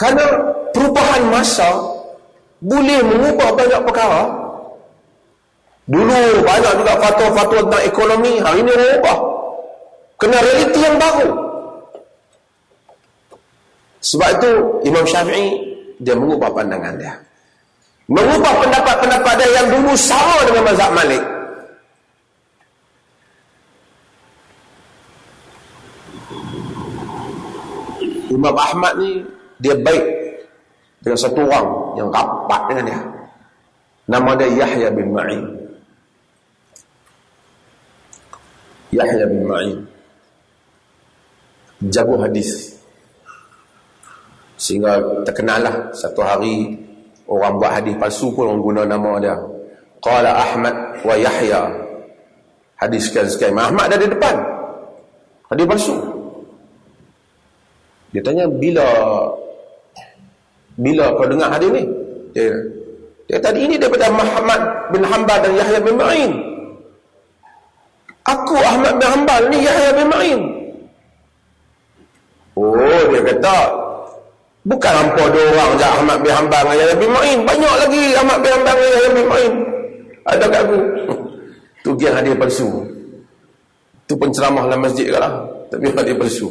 Kerana 0.00 0.24
perubahan 0.72 1.28
masa 1.28 1.68
boleh 2.64 3.04
mengubah 3.04 3.52
banyak 3.52 3.80
perkara. 3.84 4.22
Dulu 5.84 6.40
banyak 6.40 6.72
juga 6.80 6.94
fatwa-fatwa 7.04 7.60
tentang 7.68 7.84
ekonomi, 7.84 8.32
hari 8.40 8.64
ini 8.64 8.72
mengubah. 8.72 9.18
Kena 10.16 10.40
realiti 10.40 10.80
yang 10.80 10.96
baru. 10.96 11.28
Sebab 14.00 14.28
itu 14.40 14.50
Imam 14.88 15.04
Syafi'i 15.04 15.48
dia 16.00 16.16
mengubah 16.16 16.48
pandangan 16.48 16.96
dia. 16.96 17.12
Mengubah 18.08 18.56
pendapat-pendapat 18.56 19.34
dia 19.36 19.48
yang 19.60 19.68
dulu 19.68 19.92
sama 20.00 20.40
dengan 20.48 20.64
mazhab 20.64 20.92
Malik. 20.96 21.24
Imam 28.32 28.56
Ahmad 28.56 28.96
ni 28.96 29.39
dia 29.60 29.76
baik 29.76 30.04
dengan 31.04 31.18
satu 31.20 31.44
orang 31.44 31.68
yang 32.00 32.08
rapat 32.08 32.60
dengan 32.72 32.84
dia. 32.88 33.00
Nama 34.10 34.30
dia 34.40 34.48
Yahya 34.64 34.88
bin 34.90 35.08
Ma'in. 35.12 35.42
Yahya 38.90 39.24
bin 39.28 39.42
Ma'in. 39.46 39.78
Jago 41.88 42.20
hadis. 42.20 42.76
Sehingga 44.60 45.24
terkenal 45.24 45.64
lah 45.64 45.74
satu 45.96 46.20
hari 46.20 46.76
orang 47.24 47.56
buat 47.56 47.72
hadis 47.80 47.94
palsu 47.96 48.34
pun 48.36 48.50
orang 48.50 48.60
guna 48.60 48.82
nama 48.84 49.10
dia. 49.22 49.36
Qala 50.00 50.36
Ahmad 50.36 51.04
wa 51.04 51.14
Yahya. 51.16 51.68
Hadis 52.76 53.12
sekian-sekian. 53.12 53.56
Ahmad 53.56 53.92
ada 53.92 54.00
di 54.00 54.08
depan. 54.08 54.36
Hadis 55.52 55.64
palsu. 55.68 55.96
Dia 58.10 58.20
tanya 58.26 58.50
bila 58.50 58.84
bila 60.80 61.12
kau 61.12 61.28
dengar 61.28 61.52
hadis 61.52 61.70
ni? 61.76 61.84
Dia, 62.32 62.56
dia 63.28 63.38
tadi 63.38 63.68
ini 63.68 63.76
daripada 63.76 64.08
Muhammad 64.08 64.60
bin 64.90 65.04
Hanbal 65.04 65.38
dan 65.44 65.52
Yahya 65.54 65.78
bin 65.84 65.94
Ma'in. 66.00 66.32
Aku 68.24 68.56
Ahmad 68.56 68.96
bin 68.96 69.06
Hanbal 69.06 69.42
ni 69.52 69.58
Yahya 69.60 69.90
bin 69.92 70.08
Ma'in. 70.08 70.40
Oh, 72.56 73.02
dia 73.12 73.20
kata 73.22 73.56
bukan 74.64 74.92
hampa 74.92 75.24
dua 75.32 75.44
orang 75.52 75.72
je 75.76 75.86
Ahmad 75.86 76.18
bin 76.24 76.32
Hanbal 76.32 76.62
dengan 76.64 76.76
Yahya 76.80 76.96
bin 76.96 77.10
Ma'in. 77.12 77.38
Banyak 77.44 77.74
lagi 77.86 78.02
Ahmad 78.16 78.38
bin 78.40 78.50
Hanbal 78.56 78.74
dengan 78.74 78.90
Yahya 78.96 79.10
bin 79.12 79.26
Ma'in. 79.28 79.54
Ada 80.24 80.44
kat 80.48 80.60
aku. 80.64 80.76
tu 81.84 81.90
dia 82.00 82.10
hadis 82.16 82.32
palsu. 82.40 82.68
Tu 84.08 84.14
penceramah 84.16 84.64
dalam 84.64 84.80
masjid 84.80 85.12
lah. 85.12 85.44
Tapi 85.68 85.92
hadis 85.92 86.16
palsu. 86.16 86.48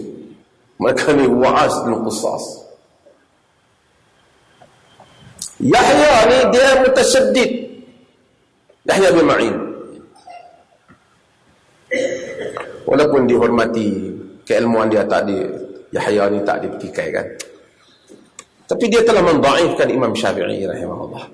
Mereka 0.77 1.17
ni 1.17 1.25
wa'az 1.27 1.73
bin 1.83 1.97
qusas. 2.05 2.68
Yahya 5.59 6.13
ni 6.27 6.37
dia 6.55 6.69
mutasyadid. 6.83 7.51
Yahya 8.87 9.09
bin 9.11 9.25
Ma'in. 9.27 9.55
Walaupun 12.87 13.27
dihormati 13.29 14.09
keilmuan 14.47 14.89
dia 14.89 15.05
tak 15.05 15.27
di 15.29 15.37
Yahya 15.91 16.31
ni 16.31 16.39
tak 16.47 16.63
dipetikai 16.63 17.07
kan. 17.11 17.27
Tapi 18.69 18.85
dia 18.87 19.01
telah 19.03 19.25
mendaifkan 19.25 19.89
Imam 19.89 20.13
Syafi'i 20.15 20.63
rahimahullah. 20.63 21.25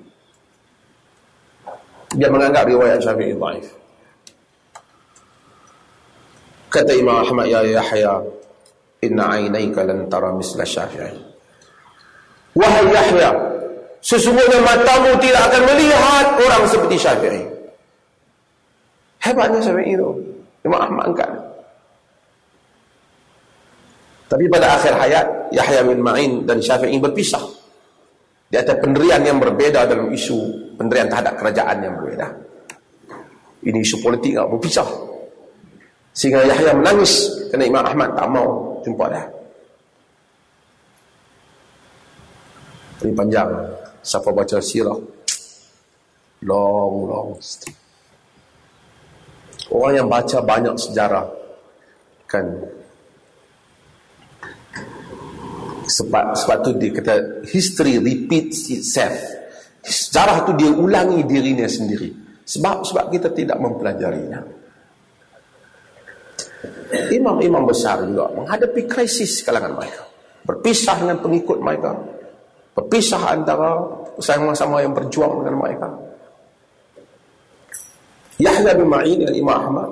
Dia 2.16 2.28
menganggap 2.32 2.64
riwayat 2.64 2.98
Syafi'i 3.04 3.36
daif. 3.36 3.66
Kata 6.72 6.92
Imam 6.92 7.24
Ahmad 7.24 7.46
ya 7.48 7.60
Yahya, 7.64 8.20
inna 9.06 9.24
ainaika 9.36 9.84
lan 9.84 10.08
tara 10.08 10.32
misla 10.32 10.64
syafi'i 10.64 11.20
wahai 12.56 12.86
yahya 12.88 13.30
sesungguhnya 14.06 14.62
matamu 14.62 15.18
tidak 15.18 15.50
akan 15.50 15.62
melihat 15.66 16.26
orang 16.38 16.62
seperti 16.70 16.94
syafi'i. 16.94 17.42
Hebatnya 19.18 19.58
syafi'i 19.58 19.98
itu 19.98 20.08
Imam 20.62 20.78
Ahmad 20.78 21.10
angkat. 21.10 21.30
Tapi 24.26 24.44
pada 24.50 24.74
akhir 24.74 24.94
hayat 24.98 25.26
Yahya 25.54 25.86
bin 25.86 26.02
Ma'in 26.02 26.42
dan 26.42 26.58
Syafi'i 26.58 26.98
berpisah. 26.98 27.42
Di 28.46 28.58
atas 28.58 28.78
penderian 28.78 29.22
yang 29.22 29.38
berbeza 29.38 29.86
dalam 29.86 30.10
isu 30.10 30.38
penderian 30.78 31.06
terhadap 31.10 31.38
kerajaan 31.38 31.82
yang 31.82 31.94
berbeza. 31.98 32.26
Ini 33.66 33.78
isu 33.82 34.02
politik 34.02 34.34
tak 34.34 34.50
berpisah. 34.50 34.88
Sehingga 36.14 36.42
Yahya 36.46 36.74
menangis 36.74 37.26
kerana 37.50 37.64
Imam 37.66 37.84
Ahmad 37.86 38.10
tak 38.14 38.26
mau 38.30 38.46
jumpa 38.82 39.04
dah. 39.10 39.26
Ini 43.06 43.12
panjang. 43.14 43.50
Siapa 44.06 44.30
baca 44.30 44.62
sirah. 44.62 44.94
Long, 46.46 46.94
long. 47.10 47.34
Orang 49.74 49.92
yang 49.98 50.06
baca 50.06 50.38
banyak 50.46 50.78
sejarah. 50.78 51.26
Kan. 52.30 52.46
Sebab, 55.90 56.38
sebab 56.38 56.56
tu 56.62 56.70
dia 56.78 56.94
kata, 56.94 57.42
history 57.50 57.98
repeats 57.98 58.70
itself. 58.70 59.18
Sejarah 59.82 60.46
tu 60.46 60.54
dia 60.54 60.70
ulangi 60.70 61.26
dirinya 61.26 61.66
sendiri. 61.66 62.14
Sebab 62.46 62.86
sebab 62.86 63.10
kita 63.10 63.34
tidak 63.34 63.58
mempelajarinya. 63.58 64.38
Imam-imam 67.10 67.66
besar 67.66 68.06
juga 68.06 68.30
menghadapi 68.30 68.86
krisis 68.86 69.42
kalangan 69.42 69.74
mereka. 69.74 70.06
Berpisah 70.46 70.94
dengan 71.02 71.18
pengikut 71.18 71.58
mereka. 71.58 72.15
Berpisah 72.76 73.32
antara 73.32 73.80
sama-sama 74.20 74.84
yang 74.84 74.92
berjuang 74.92 75.40
dengan 75.40 75.56
mereka. 75.56 75.88
Yahya 78.36 78.76
bin 78.76 78.88
Ma'in 78.92 79.16
dengan 79.16 79.32
Imam 79.32 79.56
Ahmad. 79.56 79.88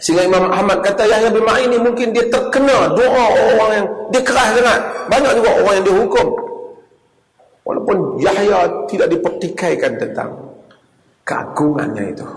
Sehingga 0.00 0.24
Imam 0.24 0.48
Ahmad 0.48 0.80
kata 0.80 1.04
Yahya 1.04 1.28
bin 1.28 1.44
Ma'in 1.44 1.68
ini 1.68 1.76
mungkin 1.76 2.16
dia 2.16 2.24
terkena 2.32 2.88
doa 2.96 3.24
orang 3.52 3.70
yang 3.76 3.86
dia 4.08 4.22
keras 4.24 4.56
sangat. 4.56 4.80
Banyak 5.12 5.32
juga 5.36 5.50
orang 5.60 5.74
yang 5.76 5.86
dihukum. 5.92 6.26
Walaupun 7.68 7.96
Yahya 8.16 8.64
tidak 8.88 9.12
dipertikaikan 9.12 10.00
tentang 10.00 10.32
keagungannya 11.28 12.16
itu. 12.16 12.28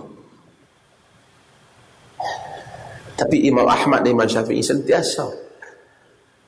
Tapi 3.16 3.48
Imam 3.48 3.64
Ahmad 3.64 4.04
dan 4.04 4.12
Imam 4.12 4.28
Syafi'i 4.28 4.60
sentiasa 4.60 5.24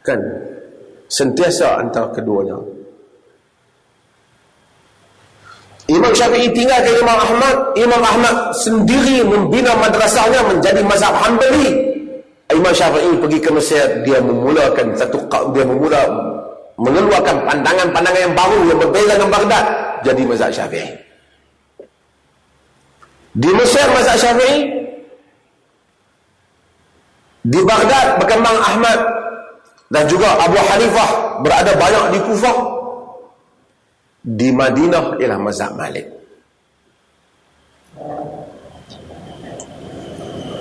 kan 0.04 0.20
sentiasa 1.08 1.80
antara 1.80 2.12
keduanya. 2.12 2.75
Imam 5.86 6.10
Syafi'i 6.18 6.50
tinggal 6.50 6.82
ke 6.82 6.98
Imam 6.98 7.14
Ahmad, 7.14 7.56
Imam 7.78 8.02
Ahmad 8.02 8.50
sendiri 8.58 9.22
membina 9.22 9.78
madrasahnya 9.78 10.42
menjadi 10.50 10.82
mazhab 10.82 11.14
Hanbali. 11.14 11.94
Imam 12.50 12.74
Syafi'i 12.74 13.14
pergi 13.22 13.40
ke 13.42 13.50
Mesir, 13.54 13.86
dia 14.02 14.18
memulakan 14.18 14.98
satu 14.98 15.22
dia 15.54 15.66
memula 15.66 16.02
mengeluarkan 16.82 17.46
pandangan-pandangan 17.46 18.22
yang 18.22 18.36
baru 18.36 18.60
yang 18.68 18.80
berbeza 18.82 19.14
dengan 19.14 19.30
Baghdad 19.30 19.66
jadi 20.02 20.22
mazhab 20.26 20.52
Syafi'i. 20.54 20.90
Di 23.38 23.50
Mesir 23.54 23.86
mazhab 23.94 24.18
Syafi'i 24.18 24.58
di 27.46 27.60
Baghdad 27.62 28.18
berkembang 28.18 28.58
Ahmad 28.58 29.00
dan 29.94 30.10
juga 30.10 30.34
Abu 30.42 30.58
Hanifah 30.58 31.10
berada 31.46 31.78
banyak 31.78 32.04
di 32.18 32.20
Kufah. 32.26 32.75
Di 34.26 34.50
Madinah 34.50 35.22
ialah 35.22 35.38
mazhab 35.38 35.78
Malik. 35.78 36.10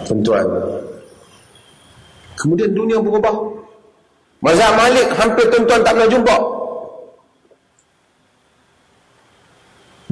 Tuan-tuan. 0.05 0.45
Kemudian 2.37 2.71
dunia 2.77 3.01
berubah. 3.01 3.33
Mazhab 4.45 4.77
Malik 4.77 5.09
hampir 5.17 5.49
tuan-tuan 5.49 5.81
tak 5.81 5.97
pernah 5.97 6.11
jumpa. 6.13 6.37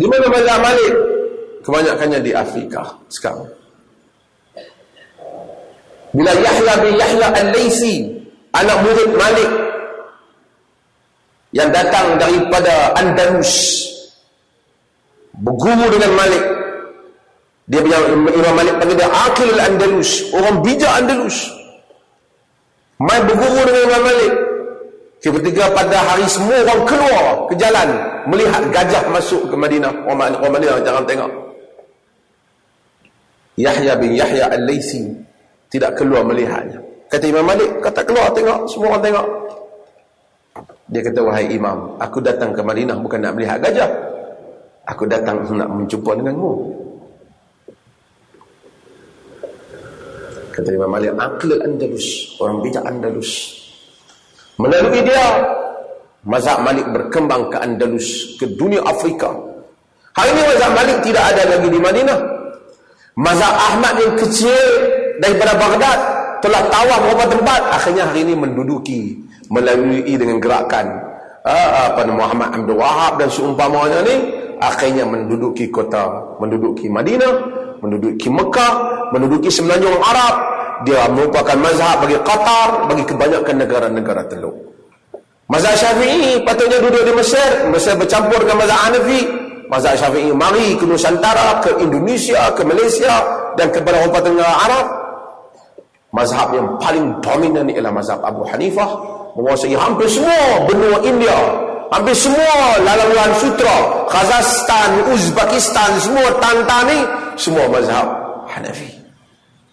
Di 0.00 0.06
mana 0.08 0.26
mazhab 0.32 0.58
Malik? 0.64 0.94
Kebanyakannya 1.62 2.18
di 2.24 2.32
Afrika 2.32 2.82
sekarang. 3.12 3.46
Bila 6.16 6.32
Yahya 6.32 6.74
bin 6.80 6.92
Yahya 6.96 7.28
Al-Laysi 7.32 8.22
Anak 8.52 8.84
murid 8.84 9.10
Malik 9.16 9.50
Yang 11.52 11.68
datang 11.72 12.06
daripada 12.16 12.96
Andalus. 12.96 13.52
Berguru 15.36 15.86
dengan 15.92 16.12
Malik. 16.16 16.44
Dia 17.68 17.80
punya 17.80 17.98
Imam 18.12 18.54
Malik 18.58 18.74
panggil 18.80 18.96
dia 18.96 19.08
Akil 19.08 19.52
Andalus. 19.56 20.10
Orang 20.32 20.64
bijak 20.64 20.92
Andalus. 21.04 21.48
Mai 23.00 23.20
berguru 23.24 23.62
dengan 23.68 23.82
Imam 23.88 24.02
Malik. 24.04 24.32
Ketika 25.22 25.70
pada 25.70 26.02
hari 26.02 26.26
semua 26.26 26.66
orang 26.66 26.82
keluar 26.82 27.46
ke 27.46 27.54
jalan 27.54 27.88
Melihat 28.26 28.62
gajah 28.70 29.02
masuk 29.10 29.50
ke 29.50 29.56
Madinah. 29.58 29.90
Orang, 30.06 30.38
orang 30.38 30.52
Madinah 30.54 30.78
jangan 30.86 31.04
tengok. 31.06 31.30
Yahya 33.58 33.98
bin 33.98 34.14
Yahya 34.14 34.46
Al-Laysi 34.48 35.10
tidak 35.68 35.98
keluar 35.98 36.22
melihatnya. 36.22 36.78
Kata 37.10 37.24
Imam 37.28 37.44
Malik, 37.44 37.68
kata 37.84 38.00
keluar 38.06 38.32
tengok, 38.32 38.64
semua 38.70 38.96
orang 38.96 39.04
tengok. 39.04 39.26
Dia 40.92 41.00
kata, 41.00 41.24
wahai 41.24 41.48
imam, 41.48 41.96
aku 41.96 42.20
datang 42.20 42.52
ke 42.52 42.60
Madinah 42.60 43.00
bukan 43.00 43.24
nak 43.24 43.32
melihat 43.32 43.64
gajah. 43.64 43.88
Aku 44.84 45.08
datang 45.08 45.40
nak 45.56 45.72
menjumpa 45.72 46.12
denganmu. 46.20 46.52
Kata 50.52 50.68
Imam 50.68 50.92
Malik, 50.92 51.16
akhlul 51.16 51.64
Andalus, 51.64 52.36
orang 52.36 52.60
bijak 52.60 52.84
Andalus. 52.84 53.30
Melalui 54.60 55.00
dia, 55.00 55.40
mazhab 56.28 56.60
Malik 56.60 56.84
berkembang 56.92 57.48
ke 57.48 57.56
Andalus, 57.56 58.36
ke 58.36 58.44
dunia 58.60 58.84
Afrika. 58.84 59.32
Hari 60.12 60.28
ini 60.28 60.42
mazhab 60.44 60.72
Malik 60.76 60.98
tidak 61.00 61.24
ada 61.24 61.42
lagi 61.56 61.68
di 61.72 61.80
Madinah. 61.80 62.20
Mazhab 63.16 63.54
Ahmad 63.72 63.96
yang 63.96 64.12
kecil 64.20 64.60
daripada 65.24 65.56
Baghdad 65.56 65.98
telah 66.44 66.62
tawar 66.68 67.00
beberapa 67.00 67.32
tempat. 67.32 67.60
Akhirnya 67.80 68.12
hari 68.12 68.28
ini 68.28 68.36
menduduki 68.36 69.16
melalui 69.52 70.08
dengan 70.16 70.40
gerakan 70.40 70.86
uh, 71.44 71.92
apa 71.92 72.08
Muhammad 72.08 72.56
Abdul 72.56 72.80
Wahab 72.80 73.20
dan 73.20 73.28
seumpamanya 73.28 74.00
ni 74.00 74.16
akhirnya 74.56 75.04
menduduki 75.04 75.68
kota 75.68 76.08
menduduki 76.40 76.88
Madinah 76.88 77.34
menduduki 77.82 78.30
Mekah 78.30 78.72
menduduki 79.12 79.50
semenanjung 79.52 79.98
Arab. 80.00 80.34
Dia 80.82 81.06
merupakan 81.06 81.54
mazhab 81.62 82.02
bagi 82.02 82.18
Qatar 82.26 82.90
bagi 82.90 83.04
kebanyakan 83.06 83.54
negara-negara 83.54 84.26
teluk. 84.26 84.54
Mazhab 85.46 85.78
Syafi'i 85.78 86.42
patutnya 86.42 86.82
duduk 86.82 87.06
di 87.06 87.12
Mesir. 87.14 87.70
Mesir 87.70 87.94
bercampur 87.94 88.42
dengan 88.42 88.66
mazhab 88.66 88.80
Hanafi. 88.90 89.20
Mazhab 89.70 89.94
Syafi'i 89.94 90.34
mari 90.34 90.74
ke 90.74 90.82
Nusantara 90.82 91.62
ke 91.62 91.70
Indonesia 91.78 92.50
ke 92.56 92.66
Malaysia 92.66 93.14
dan 93.54 93.70
kepada 93.70 94.02
orang 94.02 94.10
Tenggara 94.10 94.54
Arab. 94.66 94.86
Mazhab 96.12 96.48
yang 96.50 96.66
paling 96.82 97.06
dominan 97.22 97.66
ialah 97.70 97.92
mazhab 97.94 98.20
Abu 98.26 98.42
Hanifah 98.44 99.21
menguasai 99.36 99.76
hampir 99.76 100.08
semua 100.08 100.68
benua 100.68 101.00
India 101.04 101.36
hampir 101.92 102.16
semua 102.16 102.80
laluan 102.80 103.30
sutra 103.36 104.02
Kazakhstan, 104.08 105.08
Uzbekistan 105.12 105.90
semua 106.00 106.28
tantan 106.40 106.84
ni 106.88 106.98
semua 107.36 107.64
mazhab 107.68 108.08
Hanafi. 108.48 108.92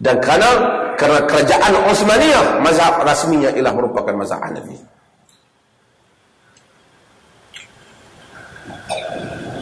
Dan 0.00 0.16
kerana 0.24 0.48
kerana 0.96 1.28
kerajaan 1.28 1.76
Osmaniyah 1.92 2.64
mazhab 2.64 3.04
rasminya 3.04 3.52
ialah 3.52 3.72
merupakan 3.76 4.16
mazhab 4.16 4.40
Hanafi. 4.40 4.76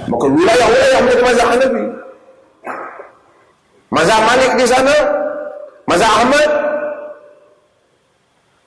Maka 0.08 0.26
wilayah-wilayah 0.30 0.98
menjadi 1.02 1.22
mazhab 1.26 1.48
Hanafi. 1.54 1.84
Mazhab 3.88 4.20
Malik 4.22 4.52
di 4.54 4.66
sana 4.68 4.94
mazhab 5.90 6.12
Ahmad 6.22 6.67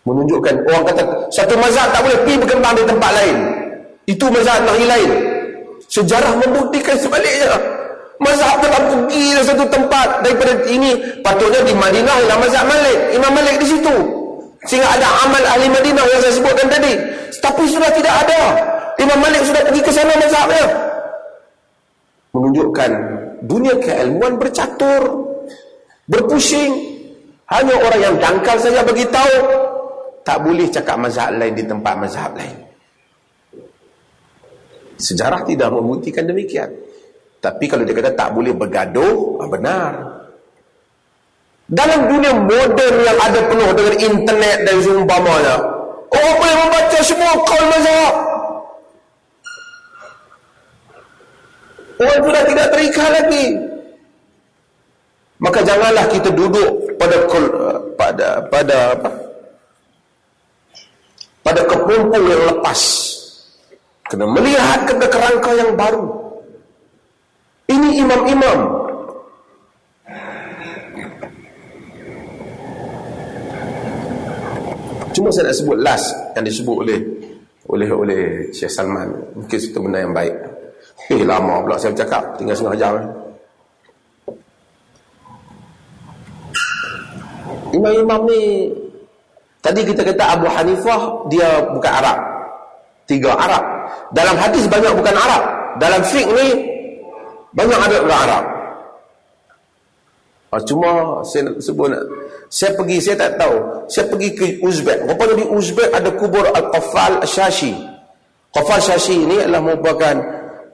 menunjukkan 0.01 0.55
orang 0.65 0.83
kata 0.89 1.03
satu 1.29 1.53
mazhab 1.61 1.93
tak 1.93 2.01
boleh 2.01 2.17
pergi 2.25 2.35
berkembang 2.41 2.73
di 2.73 2.83
tempat 2.89 3.11
lain. 3.13 3.37
Itu 4.09 4.25
mazhab 4.33 4.65
negeri 4.65 4.85
lain. 4.89 5.11
Sejarah 5.91 6.33
membuktikan 6.41 6.97
sebaliknya. 6.97 7.53
Mazhab 8.21 8.61
telah 8.61 8.81
pergi 8.85 9.33
di 9.33 9.43
satu 9.45 9.65
tempat 9.69 10.21
daripada 10.25 10.53
ini. 10.69 10.93
Patutnya 11.25 11.61
di 11.65 11.73
Madinah 11.73 12.15
ialah 12.25 12.37
mazhab 12.37 12.65
Malik. 12.65 12.97
Imam 13.13 13.31
Malik 13.33 13.55
di 13.61 13.67
situ. 13.69 13.95
Sehingga 14.69 14.89
ada 14.93 15.09
amal 15.25 15.41
ahli 15.41 15.67
Madinah 15.69 16.05
yang 16.05 16.21
saya 16.21 16.33
sebutkan 16.33 16.69
tadi. 16.69 16.93
Tapi 17.41 17.63
sudah 17.65 17.89
tidak 17.93 18.13
ada. 18.25 18.41
Imam 19.01 19.17
Malik 19.21 19.41
sudah 19.45 19.61
pergi 19.65 19.81
ke 19.81 19.91
sana 19.93 20.13
mazhabnya. 20.17 20.65
Menunjukkan 22.31 22.91
dunia 23.45 23.75
keilmuan 23.81 24.37
bercatur 24.37 25.01
berpusing. 26.09 26.71
Hanya 27.51 27.75
orang 27.83 27.99
yang 27.99 28.15
dangkal 28.15 28.55
saja 28.63 28.79
bagi 28.79 29.03
tahu 29.11 29.60
tak 30.21 30.37
boleh 30.45 30.69
cakap 30.69 30.97
mazhab 31.01 31.33
lain 31.33 31.53
di 31.57 31.63
tempat 31.65 31.93
mazhab 31.97 32.31
lain. 32.37 32.57
Sejarah 35.01 35.41
tidak 35.49 35.73
membuktikan 35.73 36.29
demikian. 36.29 36.69
Tapi 37.41 37.65
kalau 37.65 37.81
dia 37.81 37.97
kata 37.97 38.13
tak 38.13 38.29
boleh 38.37 38.53
bergaduh, 38.53 39.41
ah, 39.41 39.49
benar. 39.49 39.91
Dalam 41.65 42.05
dunia 42.05 42.37
moden 42.37 42.95
yang 43.01 43.17
ada 43.17 43.39
penuh 43.49 43.71
dengan 43.73 43.95
internet 43.97 44.57
dan 44.61 44.75
seumpamanya, 44.83 45.55
orang 46.13 46.35
boleh 46.37 46.55
membaca 46.61 46.99
semua 47.01 47.33
kaul 47.41 47.65
mazhab. 47.65 48.13
Orang 52.01 52.19
sudah 52.21 52.43
tidak 52.45 52.67
terikat 52.73 53.09
lagi. 53.09 53.45
Maka 55.41 55.59
janganlah 55.65 56.05
kita 56.13 56.29
duduk 56.29 56.69
pada 57.01 57.17
pada 57.97 58.27
pada 58.45 58.77
apa? 58.93 59.09
Pada 61.41 61.61
kepompong 61.65 62.25
yang 62.25 62.43
lepas. 62.55 62.81
Kena 64.07 64.27
melihat 64.27 64.85
ke 64.87 64.93
kerangka 64.97 65.51
yang 65.55 65.71
baru. 65.75 66.05
Ini 67.71 68.03
imam-imam. 68.03 68.59
Cuma 75.11 75.27
saya 75.31 75.51
nak 75.51 75.57
sebut 75.59 75.77
last 75.79 76.07
yang 76.39 76.43
disebut 76.47 76.75
oleh 76.87 76.99
oleh 77.67 77.89
oleh 77.91 78.21
Syekh 78.55 78.71
Salman. 78.71 79.11
Mungkin 79.35 79.59
itu 79.59 79.79
benda 79.79 79.99
yang 80.03 80.15
baik. 80.15 80.35
Eh 81.11 81.23
lama 81.23 81.63
pula 81.63 81.75
saya 81.79 81.95
bercakap. 81.95 82.35
Tinggal 82.39 82.55
setengah 82.55 82.79
jam 82.79 82.93
eh. 82.99 83.07
imam-imam 87.71 88.27
ni 88.27 88.41
Tadi 89.61 89.81
kita 89.85 90.01
kata 90.01 90.23
Abu 90.35 90.49
Hanifah 90.49 91.29
dia 91.29 91.61
bukan 91.69 91.91
Arab. 91.93 92.17
Tiga 93.05 93.37
Arab. 93.37 93.61
Dalam 94.09 94.35
hadis 94.41 94.65
banyak 94.65 94.93
bukan 94.97 95.13
Arab. 95.13 95.43
Dalam 95.77 96.01
fiqh 96.01 96.29
ni 96.33 96.47
banyak 97.53 97.77
ada 97.77 97.97
bukan 98.01 98.19
Arab. 98.25 98.43
Oh, 100.51 100.59
cuma 100.67 100.91
saya 101.23 101.47
sebut 101.63 101.87
saya 102.51 102.75
pergi 102.75 102.97
saya 102.99 103.15
tak 103.15 103.39
tahu. 103.39 103.87
Saya 103.87 104.11
pergi 104.11 104.29
ke 104.35 104.45
Uzbek. 104.59 105.07
Rupanya 105.07 105.33
di 105.39 105.45
Uzbek 105.47 105.89
ada 105.95 106.09
kubur 106.11 106.43
Al-Qafal 106.43 107.23
Shashi. 107.23 107.71
Qafal 108.51 108.83
Shashi 108.83 109.15
ini 109.15 109.39
adalah 109.47 109.63
merupakan 109.63 110.15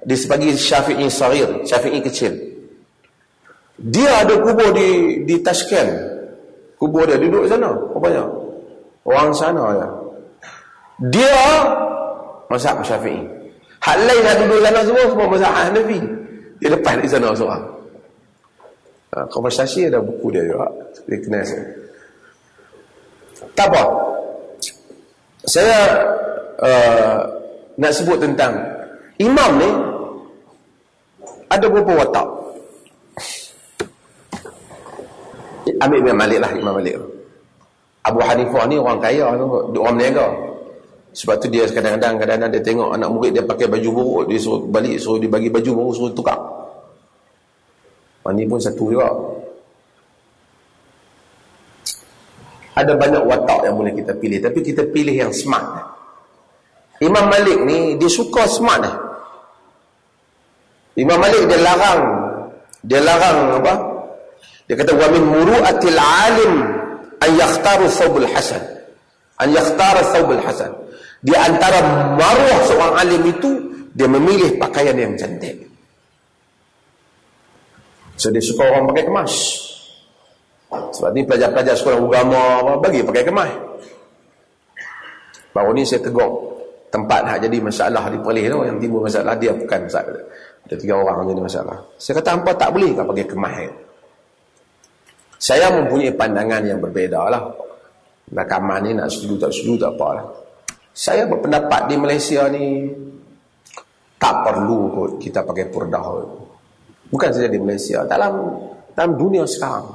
di 0.01 0.15
sebagi 0.17 0.57
Syafi'i 0.57 1.05
Sarir, 1.13 1.61
Syafi'i 1.67 1.99
kecil. 2.01 2.33
Dia 3.77 4.25
ada 4.25 4.41
kubur 4.41 4.73
di 4.73 5.21
di 5.29 5.35
Tashkent. 5.45 5.91
Kubur 6.81 7.05
dia 7.05 7.21
duduk 7.21 7.45
sana. 7.45 7.69
Rupanya. 7.69 8.46
Orang 9.07 9.31
sana 9.31 9.63
ya. 9.71 9.87
Dia 11.07 11.39
mazhab 12.51 12.83
Syafi'i. 12.83 13.23
Hal 13.79 13.99
lain 14.03 14.21
nak 14.25 14.35
duduk 14.43 14.59
sana 14.59 14.79
semua 14.83 15.03
semua 15.07 15.27
mazhab 15.31 15.53
Hanafi. 15.55 15.99
Dia 16.59 16.69
lepas 16.75 16.99
di 16.99 17.07
sana 17.07 17.31
seorang. 17.31 17.63
Ha, 19.15 19.23
konversasi 19.31 19.87
ada 19.87 20.03
buku 20.03 20.35
dia 20.35 20.43
juga. 20.43 20.67
Dia 21.07 21.17
kenal 21.23 21.43
saya. 21.47 21.63
Tak 23.55 23.71
apa. 23.71 23.83
Saya 25.47 25.79
uh, 26.59 27.19
nak 27.79 27.91
sebut 27.95 28.19
tentang 28.19 28.59
imam 29.21 29.51
ni 29.55 29.69
ada 31.47 31.65
beberapa 31.71 32.03
watak. 32.03 32.27
Ambil 35.77 35.99
Imam 36.03 36.17
Malik 36.19 36.39
lah 36.43 36.51
Imam 36.51 36.75
Malik. 36.75 37.16
Abu 38.07 38.23
Hanifah 38.23 38.63
ni 38.71 38.79
orang 38.79 39.03
kaya 39.03 39.35
tu, 39.35 39.45
orang 39.83 39.95
meniaga. 39.99 40.27
Sebab 41.11 41.35
tu 41.43 41.51
dia 41.51 41.67
kadang-kadang 41.67 42.15
kadang-kadang 42.21 42.51
dia 42.55 42.61
tengok 42.63 42.89
anak 42.93 43.09
murid 43.09 43.31
dia 43.35 43.43
pakai 43.43 43.67
baju 43.67 43.89
buruk, 43.91 44.23
dia 44.31 44.39
suruh 44.39 44.63
balik, 44.69 44.95
suruh 45.01 45.19
dia 45.19 45.27
bagi 45.27 45.49
baju 45.51 45.71
baru, 45.75 45.91
suruh 45.91 46.13
tukar. 46.15 46.39
Ini 48.27 48.43
pun 48.43 48.59
satu 48.59 48.91
juga. 48.91 49.07
Ada 52.77 52.93
banyak 52.93 53.23
watak 53.25 53.65
yang 53.65 53.75
boleh 53.79 53.95
kita 53.97 54.13
pilih, 54.19 54.37
tapi 54.37 54.59
kita 54.61 54.85
pilih 54.93 55.15
yang 55.15 55.33
smart. 55.33 55.65
Imam 57.01 57.25
Malik 57.29 57.57
ni 57.65 57.97
dia 57.97 58.09
suka 58.09 58.45
smart 58.45 58.85
ni. 58.85 58.91
Imam 61.01 61.17
Malik 61.17 61.49
dia 61.49 61.57
larang 61.61 62.01
dia 62.85 63.01
larang 63.01 63.57
apa? 63.57 63.73
Dia 64.69 64.75
kata 64.77 64.93
wa 64.93 65.07
min 65.09 65.23
muru'atil 65.25 65.97
alim 65.97 66.53
an 67.23 67.29
yakhtaru 67.35 67.85
thawbul 67.89 68.27
hasan 68.29 68.63
an 69.37 69.49
yakhtara 69.53 70.01
thawbul 70.13 70.41
hasan 70.41 70.71
di 71.21 71.33
antara 71.33 71.81
maruah 72.13 72.59
seorang 72.65 72.93
alim 73.01 73.23
itu 73.29 73.51
dia 73.97 74.05
memilih 74.05 74.61
pakaian 74.61 74.93
yang 74.93 75.17
cantik. 75.17 75.65
So 78.17 78.29
dia 78.29 78.41
suka 78.41 78.69
orang 78.69 78.85
pakai 78.93 79.03
kemas. 79.09 79.33
Sebab 80.69 81.09
ni 81.17 81.25
pelajar-pelajar 81.25 81.73
sekolah 81.73 81.97
agama 81.97 82.77
bagi 82.77 83.01
pakai 83.01 83.25
kemas. 83.25 83.51
Baru 85.53 85.73
ni 85.73 85.81
saya 85.81 86.05
tegur 86.05 86.61
tempat 86.93 87.25
hak 87.25 87.49
jadi 87.49 87.57
masalah 87.57 88.05
di 88.13 88.21
Perlis 88.21 88.45
tu 88.45 88.57
yang 88.61 88.77
timbul 88.77 89.01
masalah 89.01 89.33
dia 89.35 89.51
bukan 89.51 89.89
masalah 89.89 90.13
ada 90.67 90.75
tiga 90.77 90.93
orang 91.01 91.25
jadi 91.25 91.41
masalah. 91.41 91.77
Saya 91.97 92.13
kata 92.21 92.29
hampa 92.37 92.51
tak 92.53 92.69
boleh 92.69 92.93
tak 92.93 93.05
pakai 93.09 93.25
kemas 93.25 93.86
saya 95.37 95.69
mempunyai 95.69 96.13
pandangan 96.17 96.65
yang 96.65 96.81
berbeza 96.81 97.21
lah. 97.29 97.45
Rakaman 98.27 98.83
ni 98.83 98.91
nak 98.97 99.07
setuju 99.07 99.47
tak 99.47 99.51
setuju 99.53 99.87
tak 99.87 99.91
apa 99.95 100.07
lah. 100.17 100.25
Saya 100.91 101.23
berpendapat 101.29 101.81
di 101.87 101.95
Malaysia 101.95 102.49
ni 102.49 102.89
tak 104.17 104.35
perlu 104.43 104.91
kot 104.91 105.11
kita 105.21 105.45
pakai 105.45 105.69
purdah. 105.69 106.05
Bukan 107.07 107.29
saja 107.31 107.47
di 107.47 107.61
Malaysia, 107.61 108.03
dalam 108.03 108.51
dalam 108.91 109.15
dunia 109.15 109.47
sekarang. 109.47 109.93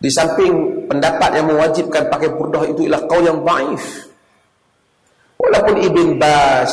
Di 0.00 0.10
samping 0.12 0.84
pendapat 0.90 1.40
yang 1.40 1.46
mewajibkan 1.48 2.10
pakai 2.10 2.34
purdah 2.34 2.66
itu 2.68 2.84
ialah 2.84 3.04
kau 3.06 3.20
yang 3.22 3.40
baif. 3.40 4.10
Walaupun 5.40 5.76
Ibn 5.80 6.08
Bas 6.20 6.72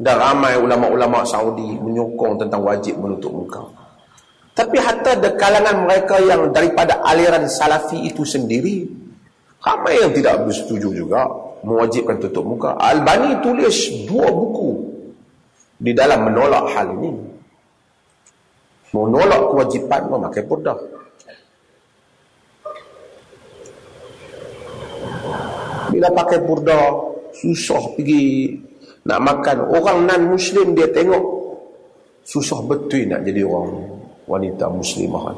dan 0.00 0.16
ramai 0.16 0.56
ulama-ulama 0.56 1.20
Saudi 1.28 1.76
menyokong 1.76 2.40
tentang 2.40 2.64
wajib 2.64 2.96
menutup 2.96 3.32
muka. 3.32 3.83
Tapi 4.54 4.78
hatta 4.78 5.18
di 5.18 5.30
kalangan 5.34 5.82
mereka 5.82 6.22
yang 6.22 6.54
daripada 6.54 7.02
aliran 7.02 7.50
salafi 7.50 8.06
itu 8.06 8.22
sendiri, 8.22 8.86
ramai 9.58 9.98
yang 9.98 10.14
tidak 10.14 10.46
bersetuju 10.46 10.94
juga 10.94 11.26
mewajibkan 11.66 12.22
tutup 12.22 12.46
muka. 12.46 12.78
Albani 12.78 13.42
tulis 13.42 14.06
dua 14.06 14.30
buku 14.30 14.94
di 15.82 15.90
dalam 15.90 16.30
menolak 16.30 16.70
hal 16.70 16.86
ini. 17.02 17.12
Menolak 18.94 19.42
kewajipan 19.50 20.06
memakai 20.06 20.46
purdah. 20.46 20.78
Bila 25.90 26.08
pakai 26.14 26.38
purdah, 26.46 27.14
susah 27.34 27.82
pergi 27.98 28.54
nak 29.04 29.20
makan 29.20 29.58
orang 29.68 29.98
non 30.08 30.22
muslim 30.32 30.72
dia 30.72 30.88
tengok 30.88 31.22
susah 32.24 32.64
betul 32.64 33.04
nak 33.04 33.20
jadi 33.26 33.44
orang 33.44 33.93
wanita 34.24 34.68
muslimah. 34.68 35.34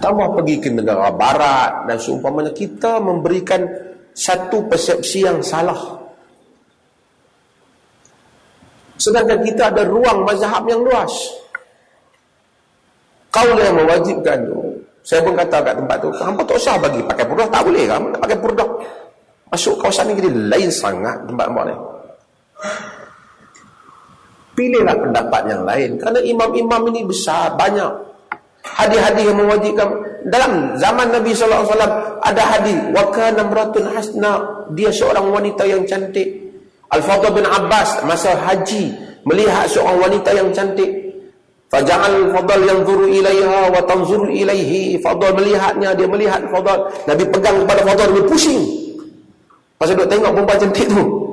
Tambah 0.00 0.28
pergi 0.32 0.56
ke 0.64 0.68
negara 0.72 1.12
barat 1.12 1.84
dan 1.84 2.00
seumpamanya 2.00 2.56
kita 2.56 2.96
memberikan 3.04 3.68
satu 4.16 4.64
persepsi 4.64 5.28
yang 5.28 5.44
salah. 5.44 6.00
Sedangkan 8.96 9.44
kita 9.44 9.72
ada 9.72 9.84
ruang 9.84 10.24
mazhab 10.24 10.64
yang 10.68 10.80
luas. 10.80 11.12
Kau 13.28 13.46
yang 13.56 13.76
mewajibkan 13.76 14.42
tu 14.48 14.60
saya 15.00 15.24
pun 15.24 15.32
kata 15.32 15.64
kat 15.64 15.74
tempat 15.80 15.96
tu 16.02 16.08
hampa 16.20 16.42
tak 16.44 16.56
usah 16.60 16.76
bagi? 16.76 17.00
Pakai 17.00 17.24
purdah? 17.24 17.48
Tak 17.48 17.62
boleh 17.64 17.84
kan 17.88 18.00
nak 18.12 18.20
pakai 18.20 18.36
purdah? 18.36 18.68
Masuk 19.48 19.74
kawasan 19.80 20.12
ni 20.12 20.20
jadi 20.20 20.30
lain 20.30 20.70
sangat 20.70 21.16
tempat-tempat 21.24 21.64
ni 21.66 21.76
Pilihlah 24.54 24.96
pendapat 24.98 25.42
yang 25.46 25.62
lain. 25.64 25.90
Kerana 25.96 26.20
imam-imam 26.20 26.82
ini 26.92 27.00
besar, 27.06 27.54
banyak. 27.54 27.92
Hadis-hadis 28.60 29.24
yang 29.24 29.38
mewajibkan. 29.40 29.88
Dalam 30.28 30.76
zaman 30.76 31.08
Nabi 31.08 31.32
SAW, 31.32 31.64
ada 32.20 32.42
hadis. 32.44 32.76
Waka 32.92 33.32
namratun 33.32 33.88
hasna. 33.88 34.66
Dia 34.76 34.92
seorang 34.92 35.32
wanita 35.32 35.64
yang 35.64 35.86
cantik. 35.88 36.28
Al-Fadha 36.90 37.30
bin 37.30 37.46
Abbas, 37.46 38.02
masa 38.02 38.34
haji, 38.34 38.90
melihat 39.22 39.70
seorang 39.70 40.10
wanita 40.10 40.30
yang 40.34 40.50
cantik. 40.50 40.90
Faja'al 41.70 42.34
fadal 42.34 42.66
yang 42.66 42.82
zuru 42.82 43.06
ilaiha 43.06 43.70
wa 43.70 43.78
tanzuru 43.86 44.26
ilaihi. 44.26 44.98
Fadal 44.98 45.38
melihatnya, 45.38 45.94
dia 45.94 46.08
melihat 46.10 46.42
fadal. 46.50 46.90
Nabi 47.06 47.22
pegang 47.30 47.62
kepada 47.62 47.80
fadal, 47.86 48.08
dia 48.10 48.24
pusing. 48.26 48.60
Pasal 49.78 49.94
dia 49.96 50.10
tengok 50.10 50.34
perempuan 50.34 50.58
cantik 50.60 50.86
tu. 50.90 51.29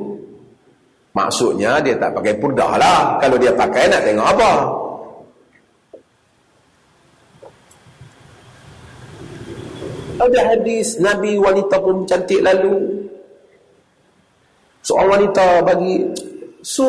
Maksudnya 1.18 1.82
dia 1.82 1.98
tak 1.98 2.14
pakai 2.14 2.38
purdah 2.38 2.78
lah. 2.78 3.18
Kalau 3.18 3.42
dia 3.42 3.50
pakai 3.50 3.90
nak 3.90 4.06
tengok 4.06 4.28
apa? 4.38 4.52
Ada 10.18 10.40
hadis 10.54 11.02
Nabi 11.02 11.42
wanita 11.42 11.82
pun 11.82 12.06
cantik 12.06 12.46
lalu. 12.46 13.02
Soal 14.86 15.10
wanita 15.10 15.66
bagi 15.66 16.06
so 16.62 16.86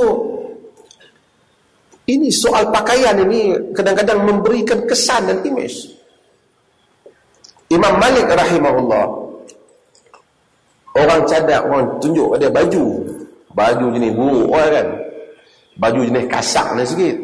ini 2.09 2.29
soal 2.29 2.69
pakaian 2.69 3.17
ini 3.25 3.73
kadang-kadang 3.73 4.29
memberikan 4.29 4.85
kesan 4.85 5.25
dan 5.25 5.41
image. 5.41 5.89
Imam 7.69 7.97
Malik 8.01 8.29
rahimahullah 8.29 9.29
orang 10.97 11.21
cadar 11.29 11.61
orang 11.69 11.85
tunjuk 12.01 12.33
dia 12.41 12.49
baju 12.49 13.08
baju 13.53 13.87
jenis 13.97 14.13
buruk 14.13 14.49
lah 14.53 14.69
kan? 14.73 14.87
Baju 15.79 16.01
jenis 16.05 16.27
kasak 16.27 16.75
ni 16.75 16.85
sikit. 16.85 17.17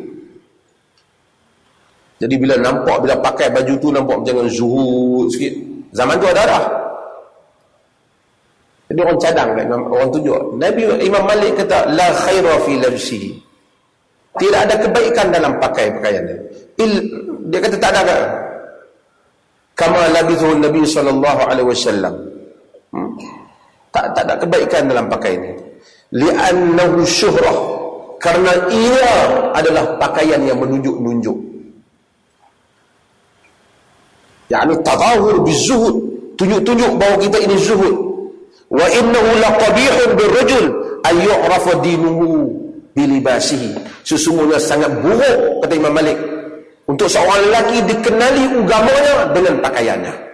Jadi 2.23 2.35
bila 2.39 2.55
nampak 2.63 3.03
bila 3.03 3.19
pakai 3.19 3.51
baju 3.51 3.75
tu 3.83 3.89
nampak 3.91 4.17
macam 4.23 4.47
zuhud 4.49 5.27
sikit. 5.29 5.55
Zaman 5.93 6.17
tu 6.17 6.27
ada 6.31 6.43
dah. 6.47 6.65
Jadi 8.89 8.99
orang 9.01 9.19
cadang 9.19 9.51
kan 9.59 9.67
orang 9.73 10.09
tunjuk. 10.13 10.41
Nabi 10.61 10.83
Imam 11.03 11.25
Malik 11.27 11.59
kata 11.59 11.91
la 11.93 12.09
khaira 12.15 12.55
fi 12.63 12.73
labsihi. 12.79 13.31
Tidak 14.35 14.61
ada 14.67 14.75
kebaikan 14.79 15.31
dalam 15.31 15.55
pakai 15.63 15.95
pakaian 15.95 16.23
dia. 16.27 16.39
Il, 16.83 16.91
dia 17.51 17.59
kata 17.63 17.77
tak 17.79 17.91
ada 17.95 18.03
kan 18.03 18.23
kama 19.75 20.11
labithu 20.15 20.55
Nabi 20.59 20.83
sallallahu 20.87 21.43
alaihi 21.51 21.69
wasallam. 21.71 22.15
Hmm? 22.95 23.11
tak 23.95 24.11
tak 24.11 24.27
ada 24.27 24.35
kebaikan 24.43 24.91
dalam 24.91 25.07
pakaian 25.07 25.39
ini 25.39 25.55
li'annahu 26.15 27.03
syuhrah. 27.05 27.59
Karena 28.23 28.57
ia 28.73 29.13
adalah 29.53 30.01
pakaian 30.01 30.41
yang 30.41 30.57
menunjuk-nunjuk. 30.57 31.37
Yakni 34.49 34.75
tadahur 34.81 35.45
bizuhud. 35.45 35.97
Tunjuk-tunjuk 36.41 36.97
bahawa 36.97 37.21
kita 37.21 37.39
ini 37.45 37.57
zuhud. 37.61 37.95
Wa 38.73 38.87
innahu 38.89 39.29
laqabihun 39.45 40.11
birrajul 40.17 40.67
ay 41.05 41.15
yu'rafa 41.21 41.85
dinuhu 41.85 42.49
bilibasihi. 42.97 43.77
Sesungguhnya 44.09 44.57
sangat 44.57 44.89
buruk 45.05 45.61
kata 45.61 45.75
Imam 45.77 45.93
Malik. 45.93 46.17
Untuk 46.89 47.09
seorang 47.13 47.49
lelaki 47.49 47.81
dikenali 47.85 48.45
agamanya 48.61 49.33
dengan 49.33 49.55
pakaiannya 49.61 50.34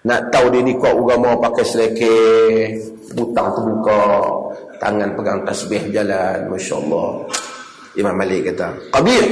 nak 0.00 0.32
tahu 0.32 0.48
dia 0.48 0.64
ni 0.64 0.72
kuat 0.80 0.96
agama 0.96 1.36
pakai 1.36 1.64
selekeh 1.64 2.72
butang 3.12 3.52
terbuka 3.52 4.00
tangan 4.80 5.12
pegang 5.12 5.40
tasbih 5.44 5.82
jalan 5.92 6.48
masya-Allah. 6.48 7.08
Imam 7.98 8.14
Malik 8.14 8.54
kata 8.54 8.70
qabih 8.94 9.24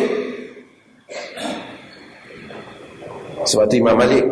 sebab 3.46 3.64
tu 3.70 3.78
Imam 3.78 3.94
Malik 3.94 4.26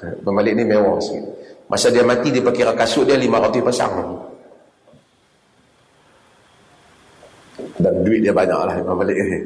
Imam 0.00 0.34
Malik 0.34 0.56
ni 0.56 0.64
mewah 0.64 0.96
sikit. 0.98 1.24
Masa 1.70 1.92
dia 1.92 2.02
mati 2.02 2.34
dia 2.34 2.42
pakai 2.42 2.74
kasut 2.74 3.06
dia 3.06 3.14
lima 3.14 3.38
roti 3.38 3.62
pasang. 3.62 3.94
Dan 7.78 7.94
duit 8.02 8.24
dia 8.24 8.34
banyak 8.34 8.60
lah 8.64 8.74
Imam 8.80 8.96
Malik 8.96 9.18
ni. 9.20 9.38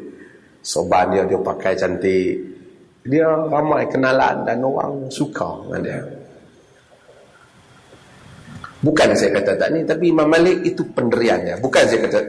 Soban 0.65 1.13
dia 1.13 1.29
dia 1.29 1.37
pakai 1.37 1.77
cantik 1.77 2.54
dia 3.05 3.29
ramai 3.29 3.85
kenalan 3.89 4.49
dan 4.49 4.65
orang 4.65 5.13
suka 5.13 5.61
dengan 5.69 5.81
dia 5.85 6.01
Bukan 8.85 9.17
saya 9.17 9.33
kata 9.41 9.57
tak 9.57 9.73
ni, 9.73 9.81
tapi 9.89 10.13
Imam 10.13 10.29
Malik 10.29 10.61
itu 10.61 10.85
penderiannya. 10.93 11.57
Bukan 11.57 11.83
saya 11.89 12.05
kata 12.05 12.21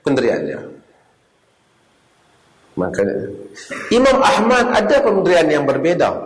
penderiannya. 0.00 0.56
Makanya 2.80 3.28
Imam 3.92 4.16
Ahmad 4.24 4.72
ada 4.72 4.96
penderian 5.04 5.44
yang 5.52 5.64
berbeza. 5.68 6.16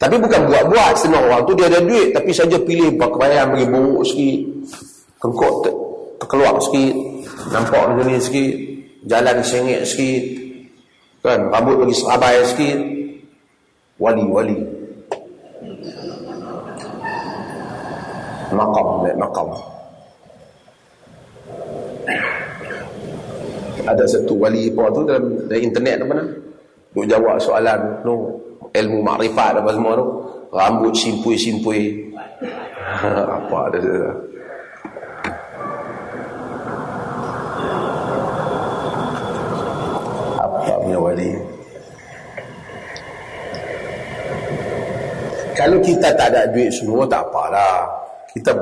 Tapi 0.00 0.16
bukan 0.16 0.48
buat-buat 0.48 0.92
senang 0.96 1.28
orang 1.28 1.44
tu 1.44 1.52
dia 1.56 1.68
ada 1.68 1.80
duit 1.84 2.12
tapi 2.16 2.32
saja 2.32 2.56
pilih 2.60 2.96
pakaian 2.96 3.52
bagi 3.52 3.68
buruk 3.68 4.04
sikit. 4.08 4.40
Kengkok 5.20 5.52
ter 5.64 5.72
terkeluar 6.16 6.56
sikit, 6.64 6.94
nampak 7.52 7.82
macam 7.92 8.08
ni 8.08 8.16
sikit, 8.20 8.52
jalan 9.04 9.36
sengit 9.44 9.84
sikit. 9.84 10.45
Kan, 11.24 11.40
rambut 11.52 11.84
bagi 11.84 11.94
serabai 11.96 12.44
sikit. 12.44 12.78
Wali-wali. 13.96 14.76
maqam 18.46 19.02
naik 19.02 19.18
maqam 19.18 19.48
ada 23.86 24.02
satu 24.08 24.34
wali 24.34 24.70
apa 24.74 24.82
tu 24.90 25.00
dalam, 25.06 25.46
dalam 25.46 25.62
internet 25.62 26.02
apa 26.02 26.06
mana 26.10 26.24
duk 26.90 27.06
jawab 27.06 27.38
soalan 27.38 27.80
tu. 28.02 28.14
Ilmu 28.74 28.98
makrifat 29.00 29.62
apa 29.62 29.70
semua 29.72 29.94
tu. 29.94 30.06
Rambut 30.50 30.92
simpui-simpui. 30.96 32.12
Apa 33.36 33.56
ada 33.68 33.78
tu 33.78 33.92
apa 40.36 40.75
punya 40.86 40.98
wali 41.02 41.30
kalau 45.58 45.78
kita 45.82 46.08
tak 46.14 46.30
ada 46.30 46.46
duit 46.54 46.70
semua 46.70 47.02
tak 47.10 47.26
apalah 47.26 47.90
kita 48.30 48.54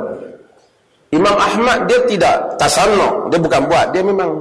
Imam 1.14 1.36
Ahmad 1.38 1.86
dia 1.86 2.02
tidak 2.10 2.58
tasanno, 2.58 3.30
dia 3.30 3.38
bukan 3.38 3.70
buat, 3.70 3.94
dia 3.94 4.02
memang 4.02 4.34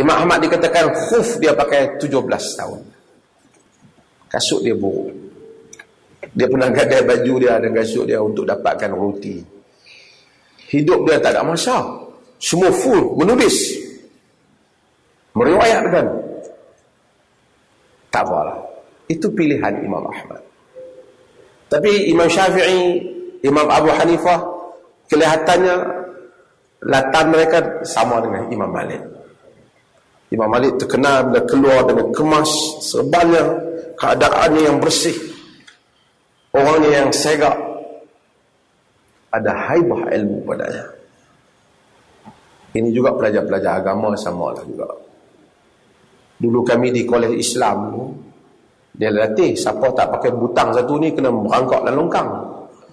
Imam 0.00 0.16
Ahmad 0.16 0.40
dikatakan 0.40 0.88
khuf 0.88 1.36
dia 1.36 1.52
pakai 1.52 2.00
17 2.00 2.24
tahun. 2.56 2.80
Kasut 4.32 4.64
dia 4.64 4.72
buruk. 4.72 5.12
Dia 6.32 6.48
pernah 6.48 6.72
gadai 6.72 7.04
baju 7.04 7.34
dia 7.36 7.60
dan 7.60 7.70
kasut 7.76 8.08
dia 8.08 8.18
untuk 8.18 8.48
dapatkan 8.48 8.90
roti. 8.96 9.44
hidup 10.72 11.06
dia 11.06 11.20
tak 11.22 11.36
ada 11.36 11.46
masa 11.46 11.84
semua 12.40 12.72
full 12.72 13.14
menulis 13.14 13.78
meriwayatkan 15.36 16.23
tak 18.14 18.30
apalah 18.30 18.62
itu 19.10 19.26
pilihan 19.34 19.82
Imam 19.82 20.06
Ahmad. 20.06 20.38
Tapi 21.66 22.14
Imam 22.14 22.30
Syafi'i 22.30 23.02
Imam 23.42 23.66
Abu 23.66 23.90
Hanifah 23.90 24.38
kelihatannya 25.10 25.74
latar 26.86 27.26
mereka 27.26 27.58
sama 27.82 28.22
dengan 28.22 28.46
Imam 28.54 28.70
Malik. 28.70 29.02
Imam 30.30 30.46
Malik 30.46 30.78
terkenal 30.78 31.26
bila 31.26 31.42
keluar 31.42 31.82
dengan 31.90 32.06
kemas 32.14 32.50
serbannya 32.86 33.42
keadaannya 33.98 34.62
yang 34.62 34.78
bersih 34.78 35.18
orangnya 36.54 37.02
yang 37.02 37.10
segak. 37.10 37.58
Ada 39.34 39.50
haibah 39.50 40.14
ilmu 40.14 40.46
padanya. 40.46 40.86
Ini 42.78 42.94
juga 42.94 43.10
pelajar-pelajar 43.18 43.82
agama 43.82 44.14
sama 44.14 44.54
lah 44.54 44.62
juga 44.62 44.86
dulu 46.38 46.66
kami 46.66 46.90
di 46.90 47.06
kolej 47.06 47.38
Islam 47.38 47.94
dia 48.94 49.10
latih 49.10 49.58
siapa 49.58 49.90
tak 49.90 50.06
pakai 50.18 50.30
butang 50.30 50.70
satu 50.70 51.02
ni 51.02 51.10
kena 51.10 51.34
berangkak 51.34 51.82
dan 51.82 51.98
longkang. 51.98 52.30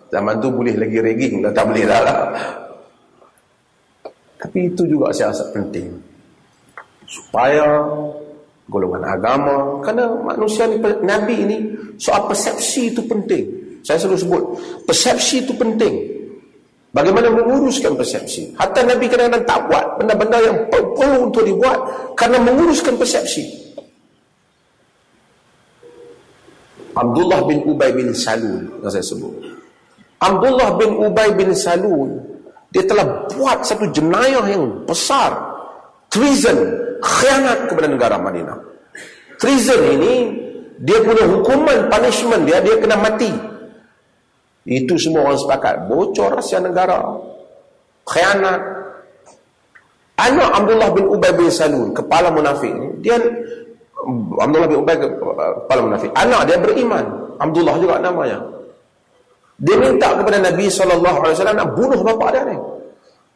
Zaman 0.10 0.41
tu 0.41 0.50
boleh 0.50 0.74
lagi 0.75 0.98
rigging 0.98 1.45
dah 1.45 1.53
tak 1.53 1.69
boleh 1.69 1.83
dah 1.86 2.01
lah. 2.01 2.19
Tapi 4.41 4.60
itu 4.74 4.83
juga 4.89 5.13
saya 5.13 5.29
rasa 5.29 5.45
penting. 5.53 5.93
Supaya 7.05 7.86
golongan 8.65 9.03
agama 9.05 9.77
kerana 9.86 10.10
manusia 10.25 10.65
ni 10.65 10.81
Nabi 10.81 11.36
ini 11.45 11.57
soal 12.01 12.25
persepsi 12.25 12.89
itu 12.89 13.05
penting. 13.05 13.45
Saya 13.86 14.01
selalu 14.01 14.17
sebut 14.17 14.43
persepsi 14.89 15.45
itu 15.45 15.53
penting 15.53 16.20
bagaimana 16.91 17.27
menguruskan 17.31 17.95
persepsi? 17.95 18.55
Hatta 18.55 18.83
Nabi 18.86 19.07
kadang-kadang 19.07 19.43
tak 19.48 19.60
buat. 19.67 19.86
Benda-benda 20.00 20.38
yang 20.39 20.57
perlu 20.69 21.31
untuk 21.31 21.43
dibuat 21.43 21.79
kerana 22.15 22.39
menguruskan 22.43 22.95
persepsi. 22.95 23.62
Abdullah 26.91 27.48
bin 27.48 27.63
Ubay 27.63 27.95
bin 27.95 28.12
Salul 28.12 28.67
yang 28.83 28.91
saya 28.91 29.03
sebut. 29.03 29.31
Abdullah 30.19 30.75
bin 30.75 31.00
Ubay 31.00 31.31
bin 31.33 31.55
Salul 31.55 32.19
dia 32.71 32.83
telah 32.88 33.27
buat 33.31 33.63
satu 33.67 33.91
jenayah 33.91 34.43
yang 34.48 34.88
besar. 34.88 35.36
Treason 36.12 36.60
khianat 37.00 37.71
kepada 37.71 37.88
negara 37.88 38.15
Madinah. 38.19 38.60
Treason 39.39 39.79
ini 39.95 40.13
dia 40.83 41.00
punya 41.03 41.24
hukuman 41.24 41.88
punishment 41.88 42.43
dia 42.43 42.60
dia 42.60 42.75
kena 42.79 43.00
mati. 43.00 43.31
Itu 44.65 44.97
semua 45.01 45.25
orang 45.25 45.41
sepakat. 45.41 45.89
Bocor 45.89 46.37
rahsia 46.37 46.61
negara. 46.61 47.01
Khianat. 48.05 48.61
Anak 50.21 50.49
Abdullah 50.53 50.89
bin 50.93 51.09
Ubay 51.09 51.33
bin 51.33 51.49
Salul, 51.49 51.89
kepala 51.97 52.29
munafik 52.29 52.69
dia 53.01 53.17
Abdullah 54.37 54.69
bin 54.69 54.77
Ubay 54.85 54.95
kepala 55.01 55.81
munafik. 55.81 56.13
Anak 56.13 56.45
dia 56.45 56.57
beriman. 56.61 57.05
Abdullah 57.41 57.75
juga 57.81 57.97
namanya. 57.97 58.37
Dia 59.61 59.77
minta 59.77 60.13
kepada 60.17 60.41
Nabi 60.41 60.69
SAW 60.69 61.01
nak 61.53 61.67
bunuh 61.77 62.01
bapa 62.01 62.33
dia 62.33 62.41
ni. 62.49 62.57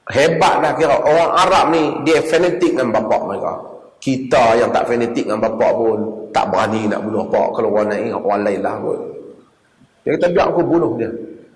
Hebat 0.05 0.61
dah 0.61 0.73
kira 0.77 0.93
orang 1.01 1.31
Arab 1.33 1.65
ni 1.73 1.83
dia 2.05 2.21
fanatik 2.21 2.77
dengan 2.77 2.93
bapak 2.93 3.21
mereka. 3.25 3.53
Kita 3.97 4.53
yang 4.57 4.69
tak 4.69 4.85
fanatik 4.85 5.25
dengan 5.25 5.41
bapak 5.41 5.71
pun 5.73 5.97
tak 6.29 6.45
berani 6.53 6.85
nak 6.85 7.01
bunuh 7.01 7.25
bapak 7.25 7.47
kalau 7.57 7.69
orang 7.73 7.89
lain 7.89 8.13
orang 8.13 8.41
lain 8.45 8.61
lah 8.61 8.75
pun. 8.77 8.99
Dia 10.05 10.13
kata 10.21 10.29
biar 10.29 10.53
aku 10.53 10.61
bunuh 10.61 10.93
dia. 11.01 11.09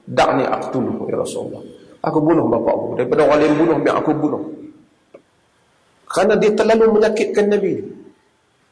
Dak 0.10 0.42
ni 0.42 0.44
aku 0.44 0.66
tuluh 0.74 1.06
ya 1.06 1.22
Rasulullah. 1.22 1.62
Aku 2.02 2.18
bunuh 2.18 2.50
bapak 2.50 2.74
aku. 2.74 2.88
Daripada 2.98 3.22
orang 3.30 3.40
lain 3.46 3.54
bunuh 3.62 3.78
biar 3.78 3.96
aku 4.02 4.10
bunuh. 4.18 4.44
Kerana 6.10 6.34
dia 6.42 6.52
terlalu 6.58 6.98
menyakitkan 6.98 7.46
Nabi. 7.46 7.78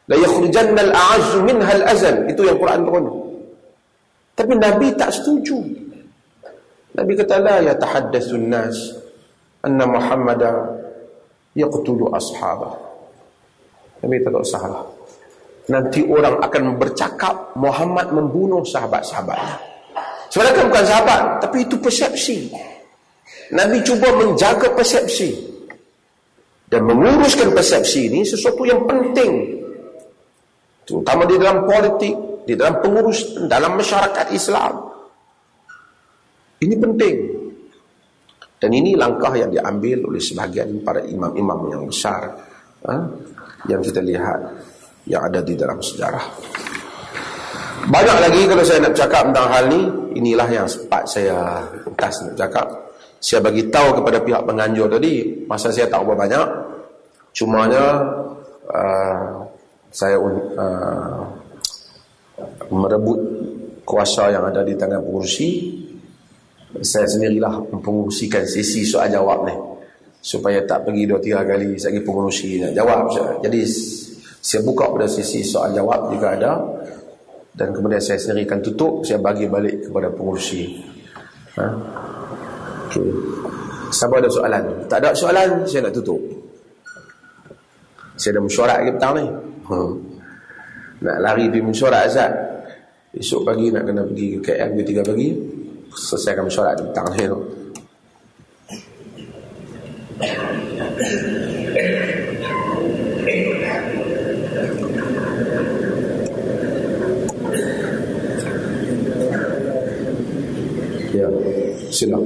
La 0.10 0.16
yakhrujanna 0.18 0.82
al-a'azzu 0.82 1.38
minha 1.46 1.70
al-azal. 1.70 2.26
Itu 2.26 2.42
yang 2.42 2.58
Quran 2.58 2.82
turun. 2.90 3.06
Tapi 4.34 4.54
Nabi 4.58 4.88
tak 4.98 5.14
setuju. 5.14 5.62
Nabi 6.98 7.14
kata 7.14 7.38
la 7.38 7.62
yatahaddatsun 7.62 8.44
nas 8.50 8.98
anna 9.62 9.86
Muhammada 9.86 10.74
yaqtulu 11.54 12.10
ashabah. 12.18 12.74
Nabi 14.02 14.26
tak 14.26 14.42
salah. 14.50 14.82
Nanti 15.68 16.02
orang 16.08 16.42
akan 16.42 16.80
bercakap 16.80 17.54
Muhammad 17.60 18.10
membunuh 18.10 18.64
sahabat-sahabatnya. 18.66 19.77
Sebenarnya 20.28 20.64
bukan 20.68 20.86
sahabat, 20.86 21.22
tapi 21.40 21.58
itu 21.64 21.76
persepsi. 21.80 22.52
Nabi 23.56 23.80
cuba 23.84 24.12
menjaga 24.16 24.72
persepsi. 24.76 25.48
Dan 26.68 26.84
menguruskan 26.84 27.56
persepsi 27.56 28.12
ini 28.12 28.28
sesuatu 28.28 28.68
yang 28.68 28.84
penting. 28.84 29.64
Terutama 30.84 31.24
di 31.24 31.36
dalam 31.40 31.64
politik, 31.64 32.44
di 32.44 32.54
dalam 32.60 32.84
pengurus, 32.84 33.40
dalam 33.48 33.80
masyarakat 33.80 34.36
Islam. 34.36 34.88
Ini 36.60 36.76
penting. 36.76 37.16
Dan 38.58 38.72
ini 38.74 38.98
langkah 38.98 39.32
yang 39.38 39.54
diambil 39.54 40.12
oleh 40.12 40.20
sebahagian 40.20 40.82
para 40.82 41.06
imam-imam 41.06 41.60
yang 41.70 41.84
besar 41.86 42.34
ha, 42.90 42.96
yang 43.70 43.86
kita 43.86 44.02
lihat 44.02 44.40
yang 45.06 45.30
ada 45.30 45.46
di 45.46 45.54
dalam 45.54 45.78
sejarah. 45.78 46.26
Banyak 47.86 48.18
lagi 48.18 48.42
kalau 48.50 48.64
saya 48.66 48.82
nak 48.82 48.98
cakap 48.98 49.30
tentang 49.30 49.48
hal 49.54 49.64
ni, 49.70 49.82
inilah 50.18 50.50
yang 50.50 50.66
sempat 50.66 51.06
saya 51.06 51.62
ringkas 51.86 52.26
nak 52.26 52.36
cakap. 52.36 52.68
Saya 53.22 53.40
bagi 53.46 53.70
tahu 53.70 54.02
kepada 54.02 54.18
pihak 54.22 54.42
penganjur 54.46 54.90
tadi, 54.90 55.46
masa 55.46 55.70
saya 55.70 55.86
tak 55.86 56.02
berapa 56.02 56.26
banyak. 56.26 56.48
Cumanya 57.38 58.02
uh, 58.74 59.46
saya 59.94 60.18
uh, 60.18 61.22
merebut 62.74 63.20
kuasa 63.88 64.34
yang 64.36 64.44
ada 64.44 64.62
di 64.68 64.76
tangan 64.76 65.00
pengurusi 65.00 65.80
saya 66.84 67.08
sendirilah 67.08 67.72
mempengurusikan 67.72 68.44
sesi 68.44 68.84
soal 68.84 69.08
jawab 69.08 69.48
ni 69.48 69.56
supaya 70.20 70.60
tak 70.68 70.84
pergi 70.84 71.08
dua 71.08 71.20
tiga 71.24 71.40
kali 71.48 71.80
lagi 71.80 72.00
pengurusi 72.04 72.60
nak 72.60 72.76
jawab 72.76 73.08
jadi 73.40 73.60
saya 74.44 74.62
buka 74.68 74.92
pada 74.92 75.08
sesi 75.08 75.42
soal 75.48 75.72
jawab 75.72 76.12
juga 76.12 76.36
ada 76.36 76.52
dan 77.58 77.74
kemudian 77.74 77.98
saya 77.98 78.22
sendiri 78.22 78.46
akan 78.46 78.60
tutup 78.62 79.02
saya 79.02 79.18
bagi 79.18 79.50
balik 79.50 79.90
kepada 79.90 80.14
pengurusi. 80.14 80.78
Ha? 81.58 81.66
okay. 82.86 83.10
siapa 83.90 84.22
ada 84.22 84.30
soalan? 84.30 84.64
Tak 84.86 84.98
ada 85.02 85.10
soalan 85.18 85.66
saya 85.66 85.90
nak 85.90 85.94
tutup. 85.98 86.22
Saya 88.14 88.38
ada 88.38 88.42
mesyuarat 88.46 88.78
lagi 88.86 88.94
petang 88.94 89.14
ni. 89.18 89.26
Hmm. 89.68 89.92
nak 91.02 91.18
lari 91.22 91.52
pergi 91.52 91.66
mesyuarat 91.66 92.02
Azad 92.08 92.32
esok 93.18 93.42
pagi 93.44 93.74
nak 93.74 93.84
kena 93.84 94.06
pergi 94.06 94.38
ke 94.38 94.54
KL 94.54 94.70
3 94.78 95.10
pagi. 95.10 95.30
Selesaikan 95.98 96.46
mesyuarat 96.46 96.78
tangan 96.94 97.14
saya 97.18 97.28
tu 97.34 97.42
ya 111.18 111.28
sila 111.98 112.18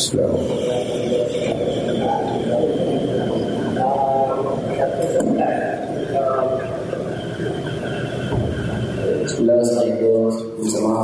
sila 0.00 0.24
Assalamualaikum 9.24 10.32
bersama 10.56 10.96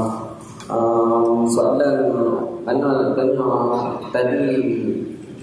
um, 0.73 1.45
soalan 1.53 2.01
Ana 2.65 3.13
tanya 3.13 3.53
tadi 4.09 4.57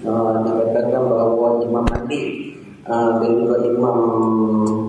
uh, 0.02 0.42
dikatakan 0.42 1.06
bahawa 1.06 1.62
Imam 1.62 1.86
Malik 1.86 2.26
uh, 2.90 3.22
dan 3.22 3.30
juga 3.46 3.62
Imam 3.62 3.98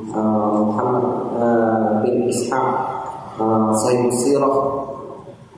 uh, 0.09 0.59
Muhammad 0.65 1.05
uh, 1.37 1.89
bin 2.01 2.25
Ishaq 2.25 2.78
uh, 3.39 3.71
Sayyid 3.73 4.11
Sirah 4.11 4.57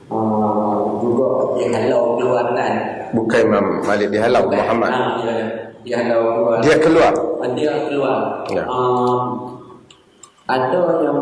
uh, 0.08 0.74
juga 1.02 1.26
dihalau 1.58 2.16
keluarkan 2.16 2.72
bukan 3.12 3.40
Imam 3.44 3.66
Malik 3.84 4.08
dihalau 4.08 4.48
Muhammad. 4.48 4.90
Uh, 4.90 5.10
dia, 5.20 5.36
dihalau 5.82 6.22
keluar. 6.38 6.58
Dia 6.62 6.76
keluar? 6.78 7.12
Dia 7.58 7.72
keluar. 7.90 8.18
Ya. 8.54 8.64
uh, 8.64 9.18
ada 10.46 10.80
yang 11.02 11.18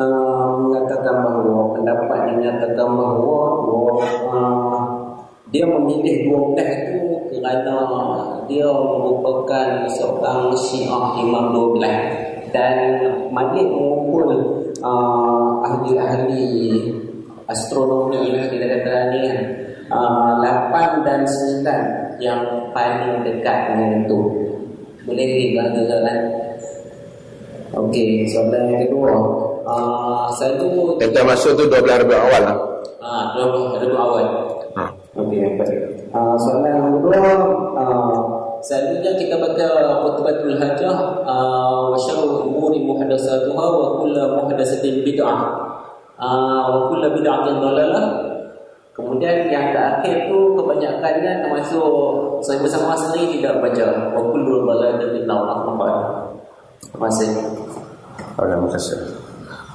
uh, 0.00 0.48
mengatakan 0.60 1.14
bahawa 1.20 1.76
pendapat 1.76 2.18
yang 2.28 2.36
menyatakan 2.40 2.88
bahawa, 2.96 3.40
bahawa 3.60 3.94
uh, 4.32 4.80
dia 5.52 5.68
memilih 5.68 6.26
dua 6.26 6.40
belah 6.50 6.70
itu 6.74 7.02
kerana 7.38 7.76
dia 8.50 8.66
merupakan 8.66 9.68
seorang 9.86 10.50
syiah 10.56 11.14
imam 11.20 11.54
dua 11.54 11.66
belah 11.76 12.00
dan 12.50 12.76
Malik 13.30 13.66
mengumpul 13.66 14.30
uh, 14.84 15.64
ahli-ahli 15.64 16.44
astronomi 17.48 18.28
ini 18.28 18.40
kita 18.52 18.66
kata 18.68 18.92
ni 19.16 19.22
uh, 19.88 20.44
8 20.44 21.08
dan 21.08 21.24
9 21.24 22.20
yang 22.20 22.70
paling 22.76 23.24
dekat 23.24 23.72
dengan 23.72 24.04
itu. 24.04 24.20
Boleh 25.04 25.26
dibahas 25.36 25.76
soalan 25.76 26.18
Okey, 27.74 28.22
soalan 28.30 28.70
yang 28.70 28.86
kedua. 28.86 29.12
Uh, 29.64 30.28
Selalu 30.36 31.00
Kita 31.00 31.26
masuk 31.26 31.58
tu 31.58 31.64
12 31.66 31.82
Rabiul 32.04 32.20
awal 32.20 32.42
lah. 32.46 32.56
Ah, 33.02 33.34
uh, 33.34 33.50
12 33.50 33.82
Rabiul 33.82 33.98
awal. 33.98 34.26
Ha. 34.78 34.84
Okey, 35.18 35.58
baik 35.58 35.78
uh, 36.14 36.36
Soalan 36.38 36.70
yang 36.70 36.92
kedua 37.02 37.18
uh, 37.74 38.18
Selalunya 38.64 39.12
kita 39.20 39.36
baca 39.36 39.68
khutbatul 40.00 40.56
hajah 40.56 41.20
uh, 41.28 41.92
wa 41.92 41.98
syarrul 42.00 42.48
umuri 42.48 42.80
muhdatsatuha 42.80 43.60
wa 43.60 44.00
kullu 44.00 44.40
muhdatsatin 44.40 45.04
bid'ah. 45.04 45.40
Uh, 46.16 46.64
wa 46.72 46.80
kullu 46.88 47.12
bid'atin 47.12 47.60
dhalalah. 47.60 48.24
Kemudian 48.96 49.52
yang 49.52 49.68
terakhir 49.68 50.32
tu 50.32 50.56
kebanyakannya 50.56 51.44
termasuk 51.44 51.92
saya 52.40 52.56
bersama 52.64 52.96
sendiri 52.96 53.44
tidak 53.44 53.60
baca 53.60 54.16
wa 54.16 54.22
kullu 54.32 54.64
dhalalah 54.64 55.12
min 55.12 55.28
nar 55.28 55.44
Terima 56.88 57.08
kasih. 57.12 57.30
Terima 58.32 58.68
kasih. 58.72 58.96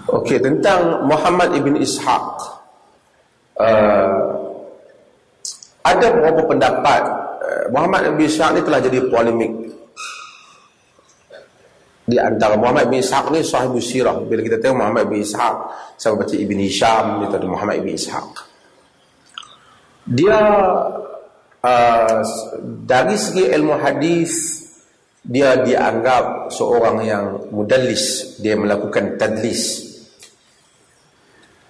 Okey, 0.09 0.41
tentang 0.41 1.05
Muhammad 1.05 1.53
ibn 1.53 1.77
Ishaq. 1.77 2.25
Uh, 3.53 4.09
ada 5.85 6.05
beberapa 6.09 6.41
pendapat 6.49 7.18
Muhammad 7.69 8.13
bin 8.17 8.25
Ishaq 8.25 8.49
ni 8.57 8.61
telah 8.65 8.79
jadi 8.81 8.99
polemik. 9.07 9.53
Di 12.09 12.17
antara 12.17 12.57
Muhammad 12.57 12.89
bin 12.89 13.05
Ishaq 13.05 13.29
ni 13.29 13.45
sahibu 13.45 13.77
sirah 13.77 14.17
bila 14.25 14.41
kita 14.41 14.57
tengok 14.57 14.77
Muhammad 14.81 15.05
bin 15.13 15.21
Ishaq 15.21 15.55
saya 15.93 16.17
baca 16.17 16.35
Ibn 16.35 16.57
Hisham 16.63 17.05
dia 17.21 17.27
tahu 17.29 17.49
Muhammad 17.49 17.77
bin 17.85 17.93
Ishaq. 17.93 18.29
Dia 20.09 20.41
uh, 21.61 22.19
dari 22.89 23.13
segi 23.13 23.45
ilmu 23.53 23.77
hadis 23.77 24.65
dia 25.21 25.61
dianggap 25.61 26.49
seorang 26.49 26.97
yang 27.05 27.25
mudallis. 27.53 28.35
Dia 28.41 28.57
melakukan 28.57 29.21
tadlis. 29.21 29.85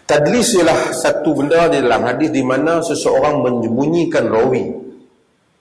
Tadlis 0.08 0.56
ialah 0.56 0.96
satu 0.96 1.36
benda 1.36 1.68
di 1.70 1.84
dalam 1.84 2.02
hadis 2.08 2.32
di 2.34 2.42
mana 2.42 2.82
seseorang 2.82 3.46
menyembunyikan 3.46 4.26
rawi 4.26 4.89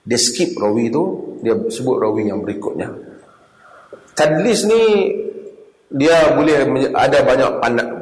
dia 0.09 0.17
skip 0.17 0.57
rawi 0.57 0.89
tu 0.89 1.37
dia 1.45 1.53
sebut 1.69 2.01
rawi 2.01 2.33
yang 2.33 2.41
berikutnya. 2.41 2.89
Tadlis 4.17 4.65
ni 4.65 4.83
dia 5.93 6.33
boleh 6.33 6.65
ada 6.97 7.21
banyak 7.21 7.51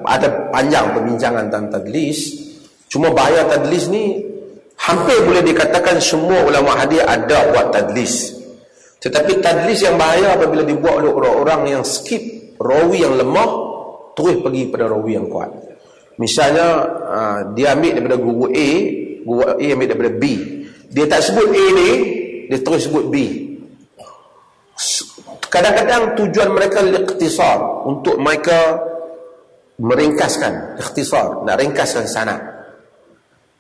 ada 0.07 0.27
panjang 0.55 0.95
perbincangan 0.95 1.51
tentang 1.51 1.67
tadlis. 1.67 2.47
Cuma 2.87 3.11
bahaya 3.11 3.43
tadlis 3.51 3.91
ni 3.91 4.23
hampir 4.79 5.19
boleh 5.27 5.43
dikatakan 5.43 5.99
semua 5.99 6.47
ulama 6.47 6.79
hadis 6.79 7.03
ada 7.03 7.51
buat 7.51 7.75
tadlis. 7.75 8.39
Tetapi 9.03 9.43
tadlis 9.43 9.83
yang 9.83 9.99
bahaya 9.99 10.39
apabila 10.39 10.63
dibuat 10.63 11.03
oleh 11.03 11.11
orang-orang 11.11 11.75
yang 11.75 11.83
skip 11.83 12.55
rawi 12.55 13.03
yang 13.03 13.19
lemah 13.19 13.67
terus 14.15 14.39
pergi 14.39 14.71
pada 14.71 14.87
rawi 14.87 15.11
yang 15.19 15.27
kuat. 15.27 15.51
Misalnya 16.17 16.67
ah, 17.03 17.39
dia 17.51 17.75
ambil 17.77 17.99
daripada 17.99 18.17
guru 18.17 18.47
A 18.49 18.69
guru 19.27 19.43
A 19.43 19.53
ambil 19.59 19.87
daripada 19.91 20.11
B 20.15 20.23
dia 20.91 21.05
tak 21.07 21.21
sebut 21.23 21.47
A 21.47 21.65
ni 21.75 21.89
dia 22.47 22.57
terus 22.63 22.87
sebut 22.87 23.11
B. 23.11 23.15
Kadang-kadang 25.47 26.15
tujuan 26.19 26.49
mereka 26.53 26.83
ikhtisar 26.83 27.87
untuk 27.87 28.19
mereka 28.19 28.77
meringkaskan 29.77 30.79
ikhtisar 30.81 31.45
nak 31.45 31.55
ringkaskan 31.61 32.09
sana 32.09 32.57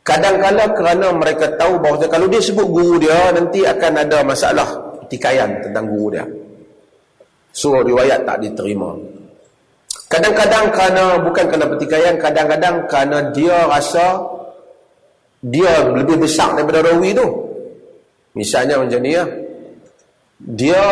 kadang-kadang 0.01 0.71
kerana 0.73 1.07
mereka 1.13 1.51
tahu 1.59 1.77
bahawa 1.83 2.07
kalau 2.07 2.25
dia 2.31 2.41
sebut 2.41 2.63
guru 2.63 2.97
dia 2.97 3.29
nanti 3.35 3.61
akan 3.67 3.93
ada 4.07 4.23
masalah 4.23 4.65
tikayan 5.11 5.59
tentang 5.59 5.85
guru 5.91 6.15
dia. 6.15 6.25
So 7.51 7.83
riwayat 7.83 8.23
tak 8.23 8.39
diterima. 8.39 8.95
Kadang-kadang 10.07 10.71
kerana 10.71 11.19
bukan 11.19 11.45
kerana 11.51 11.67
pertikaian 11.67 12.15
kadang-kadang 12.15 12.87
kerana 12.87 13.17
dia 13.35 13.67
rasa 13.67 14.23
dia 15.47 15.87
lebih 15.87 16.19
besar 16.19 16.51
daripada 16.59 16.83
rawi 16.83 17.15
tu. 17.15 17.27
Misalnya 18.35 18.83
macam 18.83 18.99
ni 18.99 19.15
ya. 19.15 19.23
Dia 20.37 20.83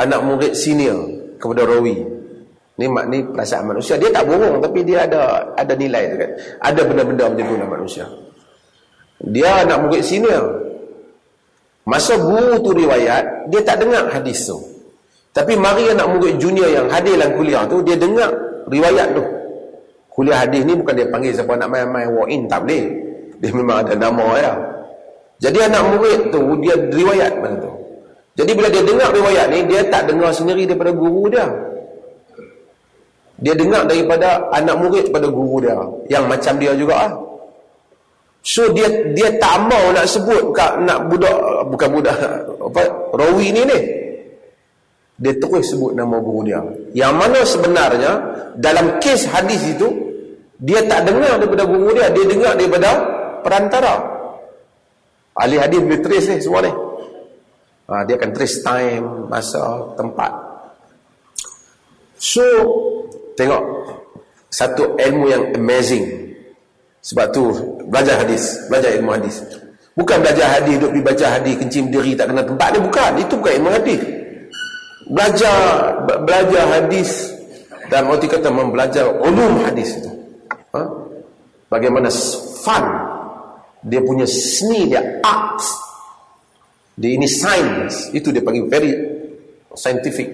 anak 0.00 0.20
murid 0.24 0.52
senior 0.56 0.98
kepada 1.38 1.68
rawi. 1.68 2.00
Ni 2.74 2.90
mak 2.90 3.06
ni 3.06 3.22
perasaan 3.22 3.70
manusia. 3.70 3.94
Dia 4.00 4.10
tak 4.10 4.26
bohong 4.26 4.58
tapi 4.58 4.82
dia 4.82 5.06
ada 5.06 5.52
ada 5.54 5.72
nilai 5.76 6.02
tu 6.10 6.16
kan. 6.18 6.30
Ada 6.64 6.80
benda-benda 6.82 7.24
macam 7.30 7.44
tu 7.44 7.54
dalam 7.54 7.70
manusia. 7.70 8.04
Dia 9.30 9.62
anak 9.62 9.78
murid 9.86 10.02
senior. 10.02 10.44
Masa 11.84 12.16
guru 12.16 12.58
tu 12.64 12.72
riwayat 12.72 13.52
dia 13.52 13.60
tak 13.62 13.84
dengar 13.84 14.08
hadis 14.10 14.48
tu. 14.48 14.58
Tapi 15.30 15.54
mari 15.60 15.92
anak 15.92 16.08
murid 16.08 16.40
junior 16.40 16.70
yang 16.72 16.86
hadir 16.88 17.20
dalam 17.20 17.36
kuliah 17.36 17.62
tu 17.68 17.84
dia 17.84 17.94
dengar 18.00 18.32
riwayat 18.66 19.12
tu. 19.12 19.22
Kuliah 20.08 20.46
hadis 20.46 20.62
ni 20.62 20.72
bukan 20.78 20.94
dia 20.94 21.06
panggil 21.10 21.34
siapa 21.34 21.52
nak 21.58 21.68
main-main 21.68 22.08
walk 22.14 22.30
in 22.30 22.46
tak 22.46 22.62
boleh 22.64 23.03
dia 23.44 23.52
memang 23.52 23.84
ada 23.84 23.92
nama 23.92 24.26
ya. 24.40 24.52
Jadi 25.44 25.58
anak 25.60 25.82
murid 25.92 26.32
tu 26.32 26.40
dia 26.64 26.72
riwayat 26.72 27.32
macam 27.44 27.60
tu. 27.60 27.72
Jadi 28.40 28.50
bila 28.56 28.72
dia 28.72 28.80
dengar 28.80 29.12
riwayat 29.12 29.46
ni 29.52 29.60
dia 29.68 29.84
tak 29.92 30.08
dengar 30.08 30.32
sendiri 30.32 30.64
daripada 30.64 30.96
guru 30.96 31.28
dia. 31.28 31.44
Dia 33.44 33.52
dengar 33.52 33.84
daripada 33.84 34.48
anak 34.48 34.80
murid 34.80 35.12
pada 35.12 35.28
guru 35.28 35.60
dia 35.60 35.76
yang 36.08 36.24
macam 36.24 36.56
dia 36.56 36.72
juga 36.72 36.94
ah. 36.96 37.12
So 38.40 38.72
dia 38.72 38.88
dia 39.12 39.36
tak 39.36 39.68
mau 39.68 39.92
nak 39.92 40.08
sebut 40.08 40.48
kat 40.56 40.80
nak 40.80 41.04
budak 41.12 41.36
bukan 41.68 41.88
budak 41.92 42.16
apa 42.72 42.82
rawi 43.12 43.52
ni 43.52 43.62
ni. 43.68 43.78
Dia 45.20 45.36
terus 45.36 45.76
sebut 45.76 45.92
nama 45.92 46.16
guru 46.16 46.48
dia. 46.48 46.64
Yang 46.96 47.12
mana 47.12 47.38
sebenarnya 47.44 48.12
dalam 48.56 48.96
kes 49.04 49.28
hadis 49.28 49.60
itu 49.76 49.92
dia 50.64 50.80
tak 50.88 51.04
dengar 51.04 51.36
daripada 51.36 51.68
guru 51.68 51.92
dia, 51.92 52.08
dia 52.08 52.24
dengar 52.24 52.56
daripada 52.56 53.13
perantara. 53.44 53.94
Ahli 55.36 55.60
hadis 55.60 55.82
boleh 55.84 56.00
trace 56.00 56.32
ni 56.32 56.40
semua 56.40 56.64
ni 56.64 56.72
ha, 57.90 58.06
dia 58.06 58.14
akan 58.16 58.30
trace 58.32 58.64
time 58.64 59.28
masa 59.28 59.92
tempat. 59.98 60.32
So 62.16 62.44
tengok. 63.36 63.62
Satu 64.48 64.94
ilmu 64.96 65.26
yang 65.28 65.44
amazing. 65.58 66.30
Sebab 67.04 67.26
tu 67.34 67.52
belajar 67.90 68.24
hadis 68.24 68.64
belajar 68.72 68.96
ilmu 68.96 69.10
hadis. 69.12 69.44
Bukan 69.92 70.22
belajar 70.24 70.58
hadis 70.58 70.78
duduk 70.80 70.96
pergi 70.96 71.04
baca 71.04 71.26
hadis 71.38 71.54
kencing 71.60 71.86
diri 71.92 72.16
tak 72.16 72.32
kena 72.32 72.42
tempat 72.46 72.68
ni 72.72 72.80
bukan. 72.80 73.10
Itu 73.20 73.34
bukan 73.36 73.52
ilmu 73.60 73.70
hadis. 73.74 74.00
Belajar 75.10 75.58
belajar 76.24 76.64
hadis. 76.80 77.10
Dan 77.92 78.08
arti 78.08 78.24
kata 78.24 78.48
membelajar 78.48 79.04
ulum 79.20 79.60
hadis 79.60 80.00
itu. 80.00 80.10
Ha? 80.72 81.04
bagaimana 81.74 82.06
fun 82.62 82.84
dia 83.84 84.00
punya 84.00 84.24
seni 84.24 84.88
dia 84.88 85.20
art. 85.20 85.60
Dia 86.96 87.10
ini 87.20 87.28
science. 87.28 88.08
Itu 88.16 88.32
dia 88.32 88.40
panggil 88.40 88.64
very 88.64 88.92
scientific. 89.76 90.32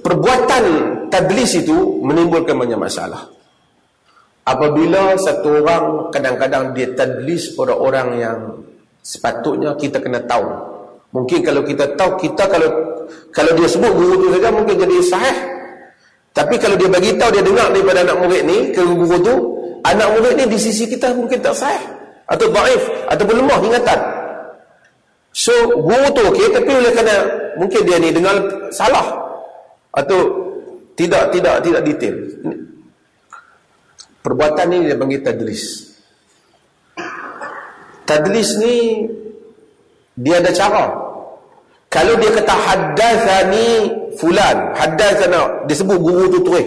Perbuatan 0.00 0.64
tadlis 1.12 1.52
itu 1.60 1.76
menimbulkan 2.00 2.56
banyak 2.56 2.80
masalah. 2.80 3.28
Apabila 4.48 5.14
satu 5.20 5.60
orang 5.60 6.08
kadang-kadang 6.08 6.72
dia 6.72 6.96
tadlis 6.96 7.52
pada 7.52 7.76
orang 7.76 8.08
yang 8.16 8.38
sepatutnya 9.04 9.76
kita 9.76 10.00
kena 10.00 10.24
tahu. 10.24 10.48
Mungkin 11.12 11.44
kalau 11.44 11.62
kita 11.66 11.94
tahu 12.00 12.16
kita 12.16 12.48
kalau 12.48 12.70
kalau 13.34 13.52
dia 13.58 13.68
sebut 13.68 13.92
guru 13.92 14.14
tu 14.24 14.26
saja 14.32 14.48
mungkin 14.54 14.78
jadi 14.78 14.96
sahih 15.04 15.59
tapi 16.30 16.54
kalau 16.62 16.78
dia 16.78 16.86
bagi 16.86 17.10
tahu 17.18 17.30
dia 17.34 17.42
dengar 17.42 17.74
daripada 17.74 18.06
anak 18.06 18.16
murid 18.22 18.42
ni 18.46 18.58
ke 18.70 18.80
guru 18.86 19.18
tu, 19.18 19.34
anak 19.82 20.08
murid 20.14 20.34
ni 20.38 20.44
di 20.46 20.58
sisi 20.62 20.86
kita 20.86 21.10
mungkin 21.10 21.42
tak 21.42 21.58
sahih 21.58 21.82
atau 22.30 22.46
dhaif 22.46 22.82
ataupun 23.10 23.34
lemah 23.42 23.58
ingatan. 23.66 24.00
So 25.34 25.52
guru 25.82 26.06
tu 26.14 26.22
okey 26.30 26.54
tapi 26.54 26.70
oleh 26.70 26.90
kerana 26.94 27.16
mungkin 27.58 27.82
dia 27.82 27.98
ni 27.98 28.14
dengar 28.14 28.38
salah 28.70 29.06
atau 29.90 30.18
tidak 30.94 31.34
tidak 31.34 31.58
tidak 31.66 31.82
detail. 31.82 32.16
Perbuatan 34.22 34.66
ni 34.70 34.78
dia 34.86 34.94
panggil 34.94 35.20
tadlis. 35.26 35.62
Tadlis 38.06 38.50
ni 38.62 38.74
dia 40.14 40.38
ada 40.38 40.54
cara. 40.54 40.84
Kalau 41.90 42.14
dia 42.22 42.30
kata 42.38 42.54
haddatsani 42.54 43.99
fulan 44.18 44.56
haddatsana 44.74 45.66
dia 45.68 45.74
sebut 45.76 45.98
guru 46.00 46.26
tu 46.32 46.40
terus. 46.42 46.66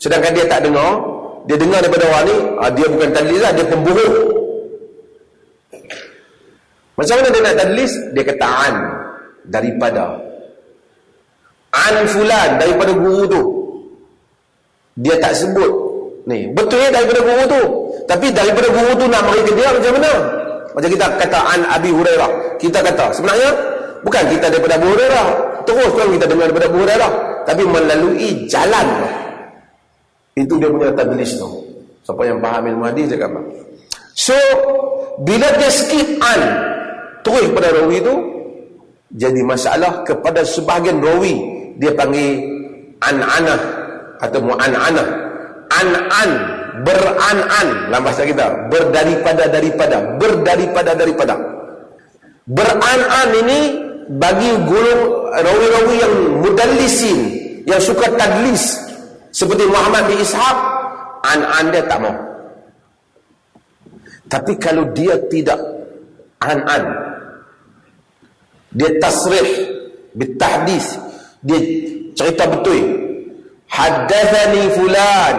Sedangkan 0.00 0.32
dia 0.32 0.48
tak 0.48 0.64
dengar 0.64 0.98
dia 1.44 1.56
dengar 1.56 1.84
daripada 1.84 2.04
orang 2.08 2.24
ni 2.26 2.36
ah, 2.60 2.70
dia 2.72 2.86
bukan 2.88 3.08
tadlis 3.12 3.40
lah 3.40 3.52
dia 3.52 3.64
pembohong 3.68 4.40
macam 7.00 7.14
mana 7.16 7.28
dia 7.32 7.40
nak 7.40 7.56
tadlis? 7.56 7.92
Dia 8.12 8.22
kata 8.28 8.44
an 8.68 8.74
daripada. 9.48 10.20
An 11.72 12.04
fulan 12.04 12.60
daripada 12.60 12.92
guru 12.92 13.24
tu. 13.24 13.42
Dia 15.00 15.16
tak 15.16 15.32
sebut. 15.32 15.88
Ni 16.28 16.52
betul 16.52 16.76
ya 16.76 16.92
daripada 16.92 17.24
guru 17.24 17.44
tu? 17.48 17.62
Tapi 18.04 18.28
daripada 18.36 18.68
guru 18.68 18.92
tu 19.00 19.08
nak 19.08 19.24
mari 19.24 19.40
ke 19.48 19.56
dia 19.56 19.72
macam 19.72 19.96
mana? 19.96 20.12
Macam 20.76 20.88
kita 20.92 21.04
kata 21.16 21.38
an 21.40 21.60
Abi 21.72 21.88
Hurairah. 21.88 22.60
Kita 22.60 22.84
kata 22.84 23.16
sebenarnya 23.16 23.48
bukan 24.04 24.22
kita 24.28 24.52
daripada 24.52 24.76
Abu 24.76 24.92
Hurairah 24.92 25.28
terus 25.70 25.92
kan 25.94 26.10
kita 26.10 26.26
dengar 26.26 26.50
daripada 26.50 26.66
Abu 26.66 26.78
Hurairah. 26.82 27.12
Tapi 27.46 27.62
melalui 27.62 28.50
jalan. 28.50 28.86
Itu 30.34 30.58
dia 30.58 30.66
punya 30.66 30.90
tadlis 30.90 31.38
tu. 31.38 31.46
Siapa 32.02 32.26
yang 32.26 32.42
faham 32.42 32.66
ilmu 32.66 32.84
hadis 32.90 33.06
dia 33.06 33.22
kata 33.22 33.38
so 34.16 34.36
bila 35.22 35.46
dia 35.56 35.70
skip 35.70 36.18
an 36.18 36.40
terus 37.22 37.46
pada 37.54 37.70
rawi 37.70 38.02
itu 38.02 38.14
jadi 39.14 39.40
masalah 39.46 40.02
kepada 40.02 40.42
sebahagian 40.42 40.98
rawi 40.98 41.38
dia 41.78 41.94
panggil 41.94 42.40
an-anah 42.98 43.60
atau 44.20 44.40
mu'an-anah. 44.42 45.08
An-an 45.70 46.30
beran-an. 46.82 47.68
Dalam 47.88 48.02
bahasa 48.02 48.26
kita 48.26 48.68
berdaripada 48.68 49.46
daripada 49.46 50.18
berdaripada 50.18 50.90
daripada 50.98 51.34
beran-an 52.50 53.28
ini 53.38 53.60
bagi 54.10 54.50
gulung 54.66 55.30
rawi-rawi 55.30 55.94
yang 56.02 56.14
mudallisin 56.42 57.18
yang 57.62 57.78
suka 57.78 58.10
tadlis 58.18 58.74
seperti 59.30 59.62
Muhammad 59.70 60.10
bin 60.10 60.18
Ishaq 60.18 60.58
an-an 61.22 61.70
dia 61.70 61.86
tak 61.86 62.02
mau. 62.02 62.16
Tapi 64.26 64.58
kalau 64.58 64.90
dia 64.90 65.14
tidak 65.30 65.58
an-an 66.42 66.90
dia 68.74 68.90
tasrih 68.98 69.50
bitahdis 70.18 70.98
dia 71.46 71.58
cerita 72.18 72.50
betul. 72.50 72.98
Haddathani 73.70 74.62
fulan. 74.74 75.36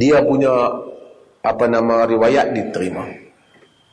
Dia 0.00 0.24
punya 0.24 0.52
apa 1.44 1.68
nama 1.68 2.08
riwayat 2.08 2.56
diterima 2.56 3.27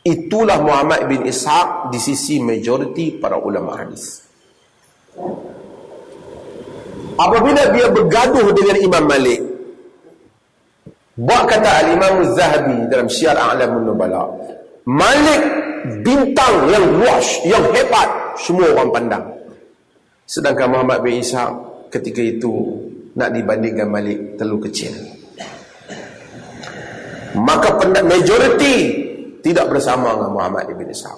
itulah 0.05 0.61
Muhammad 0.61 1.09
bin 1.09 1.25
Ishaq 1.25 1.89
di 1.89 1.97
sisi 1.97 2.37
majoriti 2.37 3.17
para 3.17 3.41
ulama 3.41 3.81
hadis 3.81 4.21
apabila 7.17 7.73
dia 7.73 7.89
bergaduh 7.89 8.53
dengan 8.53 8.77
Imam 8.77 9.03
Malik 9.09 9.41
buat 11.17 11.43
kata 11.49 11.69
al-Imam 11.89 12.21
Az-Zahabi 12.21 12.77
dalam 12.91 13.09
Syiar 13.09 13.39
A'lamun 13.39 13.87
Nubala 13.87 14.29
Malik 14.85 15.41
bintang 16.05 16.69
yang 16.69 16.85
luas, 17.01 17.25
yang 17.45 17.65
hebat, 17.73 18.37
semua 18.37 18.69
orang 18.73 18.89
pandang. 18.93 19.25
Sedangkan 20.25 20.73
Muhammad 20.73 21.01
bin 21.01 21.21
Ishaq 21.21 21.89
ketika 21.93 22.21
itu 22.21 22.53
nak 23.17 23.33
dibandingkan 23.33 23.89
Malik 23.89 24.37
terlalu 24.37 24.69
kecil. 24.69 24.93
Maka 27.35 27.81
majoriti 28.05 28.75
tidak 29.45 29.69
bersama 29.69 30.17
dengan 30.17 30.33
Muhammad 30.33 30.65
bin 30.73 30.89
Ishaq. 30.89 31.13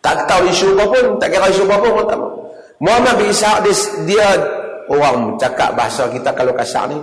Tak 0.00 0.24
tahu 0.24 0.48
isu 0.48 0.72
apa 0.72 0.88
pun, 0.88 1.20
tak 1.20 1.28
kira 1.28 1.52
isu 1.52 1.68
apa 1.68 1.84
pun, 1.84 2.04
tak 2.08 2.16
tahu. 2.16 2.32
Muhammad 2.80 3.14
bin 3.20 3.28
Ishaq 3.28 3.60
dia, 3.60 3.74
dia 4.08 4.28
orang 4.88 5.36
cakap 5.36 5.76
bahasa 5.76 6.08
kita 6.08 6.32
kalau 6.32 6.56
kasar 6.56 6.88
ni 6.88 6.96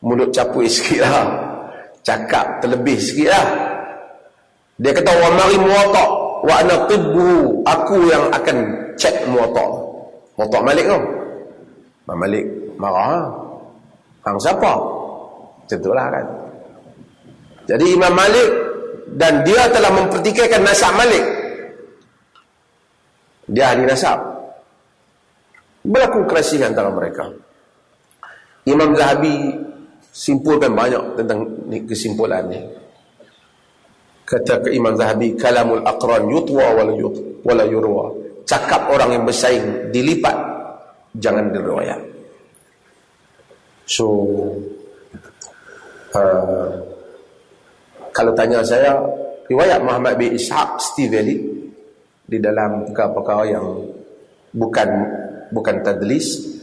mulut 0.00 0.32
capui 0.32 0.64
sikit 0.72 1.04
lah. 1.04 1.28
Cakap 2.00 2.64
terlebih 2.64 2.96
sikit 2.96 3.28
lah. 3.28 3.46
Dia 4.80 4.96
kata 4.96 5.12
wa 5.12 5.28
mari 5.36 5.56
muwatta 5.60 6.04
wa 6.40 6.54
ana 6.56 6.76
tibbu 6.88 7.60
aku 7.68 7.96
yang 8.08 8.24
akan 8.32 8.56
cek 8.96 9.28
muwatta. 9.28 9.66
Muwatta 10.40 10.58
Malik 10.64 10.88
tu. 10.88 10.98
Imam 12.08 12.16
Malik 12.16 12.44
marah. 12.80 13.28
Hang 14.24 14.40
siapa? 14.40 14.72
Tentulah 15.68 16.08
kan. 16.08 16.26
Jadi 17.66 17.98
Imam 17.98 18.14
Malik 18.14 18.65
dan 19.14 19.46
dia 19.46 19.70
telah 19.70 19.94
mempertikaikan 19.94 20.66
nasab 20.66 20.92
Malik. 20.98 21.24
Dia 23.46 23.70
ahli 23.70 23.86
nasab. 23.86 24.18
Berlaku 25.86 26.26
kerasi 26.26 26.58
antara 26.66 26.90
mereka. 26.90 27.30
Imam 28.66 28.90
Zahabi 28.98 29.54
simpulkan 30.10 30.74
banyak 30.74 31.20
tentang 31.20 31.46
kesimpulan 31.86 32.42
ni 32.50 32.58
kata 34.26 34.66
Imam 34.74 34.98
Zahabi 34.98 35.38
kalamul 35.38 35.86
aqran 35.86 36.26
yutwa 36.26 36.74
wala 36.74 36.92
wala 37.46 37.64
yurwa 37.68 38.10
cakap 38.42 38.90
orang 38.90 39.14
yang 39.14 39.22
bersaing 39.22 39.94
dilipat 39.94 40.34
jangan 41.14 41.54
diriwayat 41.54 42.02
so 43.86 44.08
uh, 46.10 46.74
kalau 48.16 48.32
tanya 48.32 48.64
saya 48.64 48.96
riwayat 49.44 49.84
Muhammad 49.84 50.16
bin 50.16 50.32
Ishaq 50.32 50.80
still 50.80 51.12
valid 51.12 51.40
di 52.24 52.40
dalam 52.40 52.88
perkara-perkara 52.88 53.44
yang 53.52 53.66
bukan 54.56 54.88
bukan 55.52 55.76
tadlis 55.84 56.56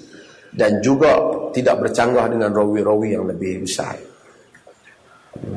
dan 0.49 0.81
juga 0.81 1.13
tidak 1.53 1.85
bercanggah 1.85 2.25
dengan 2.25 2.49
rawi-rawi 2.49 3.13
yang 3.13 3.29
lebih 3.29 3.69
besar. 3.69 3.93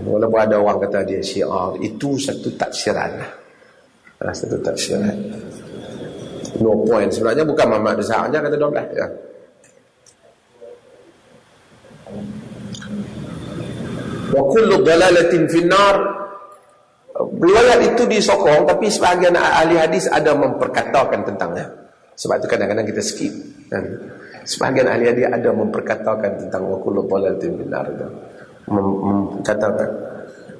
Walaupun 0.05 0.41
ada 0.41 0.57
orang 0.57 0.81
kata 0.89 1.05
dia 1.05 1.21
syiar 1.21 1.77
Itu 1.85 2.17
satu 2.17 2.49
taksiran 2.57 3.11
lah. 3.21 3.33
Satu 4.33 4.57
taksiran. 4.65 5.17
No 6.65 6.81
point 6.89 7.13
Sebenarnya 7.13 7.45
bukan 7.45 7.67
Muhammad 7.69 8.01
Desa 8.01 8.25
saja 8.25 8.41
kata 8.41 8.57
12 8.57 8.97
ya. 8.97 9.07
Wa 14.33 14.43
kullu 14.51 14.83
dalalatin 14.83 15.47
finnar 15.51 15.97
Riwayat 17.17 17.81
itu 17.95 18.03
disokong 18.05 18.69
Tapi 18.69 18.87
sebahagian 18.91 19.35
ahli 19.37 19.77
hadis 19.79 20.07
Ada 20.11 20.35
memperkatakan 20.37 21.25
tentangnya 21.27 21.67
Sebab 22.17 22.41
itu 22.43 22.47
kadang-kadang 22.49 22.87
kita 22.89 23.03
skip 23.05 23.33
kan? 23.69 23.85
Sebahagian 24.47 24.87
ahli 24.89 25.05
hadis 25.11 25.27
ada 25.27 25.51
memperkatakan 25.51 26.31
Tentang 26.47 26.63
wa 26.71 26.79
kullu 26.81 27.05
dalalatin 27.05 27.55
finnar 27.61 27.87
itu 27.91 28.07
mencatatkan 28.67 29.91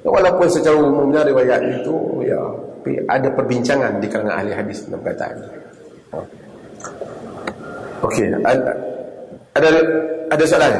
walaupun 0.07 0.47
secara 0.47 0.79
umumnya 0.79 1.27
riwayat 1.27 1.61
itu 1.67 2.23
ya 2.23 2.39
ada 3.11 3.27
perbincangan 3.35 3.99
di 3.99 4.07
kalangan 4.07 4.39
ahli 4.39 4.51
hadis 4.55 4.87
tentang 4.87 5.03
perkataan 5.03 5.35
ini. 5.43 5.59
Okey, 8.07 8.31
ada 8.31 8.71
ada, 9.57 9.69
ada 10.31 10.43
soalan? 10.47 10.75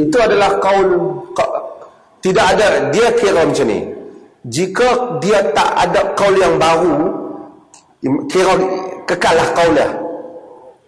itu 0.00 0.09
adalah 0.24 0.60
kaul 0.60 0.88
tidak 2.20 2.44
ada 2.56 2.92
dia 2.92 3.08
kira 3.16 3.48
macam 3.48 3.66
ni. 3.68 3.80
Jika 4.48 5.20
dia 5.20 5.40
tak 5.52 5.72
ada 5.88 6.00
kaul 6.16 6.36
yang 6.36 6.56
baru 6.60 6.96
kira 8.28 8.56
kekalah 9.08 9.48
kaul 9.56 9.72
dia. 9.72 9.88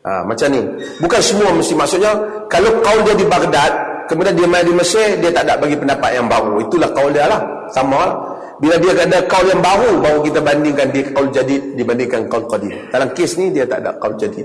Ha, 0.02 0.24
macam 0.28 0.48
ni. 0.52 0.60
Bukan 1.00 1.20
semua 1.24 1.48
mesti 1.56 1.72
maksudnya 1.72 2.12
kalau 2.52 2.68
kaul 2.84 3.00
dia 3.08 3.16
di 3.16 3.24
Baghdad 3.24 3.72
kemudian 4.12 4.36
dia 4.36 4.48
main 4.48 4.64
di 4.64 4.74
Mesir 4.76 5.16
dia 5.20 5.32
tak 5.32 5.48
ada 5.48 5.56
bagi 5.56 5.76
pendapat 5.76 6.10
yang 6.16 6.28
baru. 6.28 6.60
Itulah 6.68 6.90
kaul 6.92 7.12
dia 7.12 7.28
lah. 7.28 7.40
Sama 7.72 7.96
lah. 7.96 8.16
Bila 8.60 8.76
dia 8.76 8.92
ada 8.92 9.24
kaul 9.24 9.48
yang 9.48 9.62
baru 9.64 10.04
baru 10.04 10.18
kita 10.20 10.38
bandingkan 10.44 10.92
dia 10.92 11.08
kaul 11.16 11.32
jadid 11.32 11.60
dibandingkan 11.80 12.28
kaul 12.28 12.44
qadim 12.44 12.76
dalam 12.92 13.08
kes 13.16 13.40
ni 13.40 13.48
dia 13.50 13.64
tak 13.64 13.80
ada 13.80 13.96
kaul 13.96 14.14
jadid. 14.20 14.44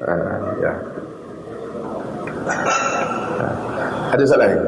Ha, 0.00 0.12
ya 0.64 0.72
ada 4.10 4.24
soalan 4.26 4.42
lain? 4.50 4.62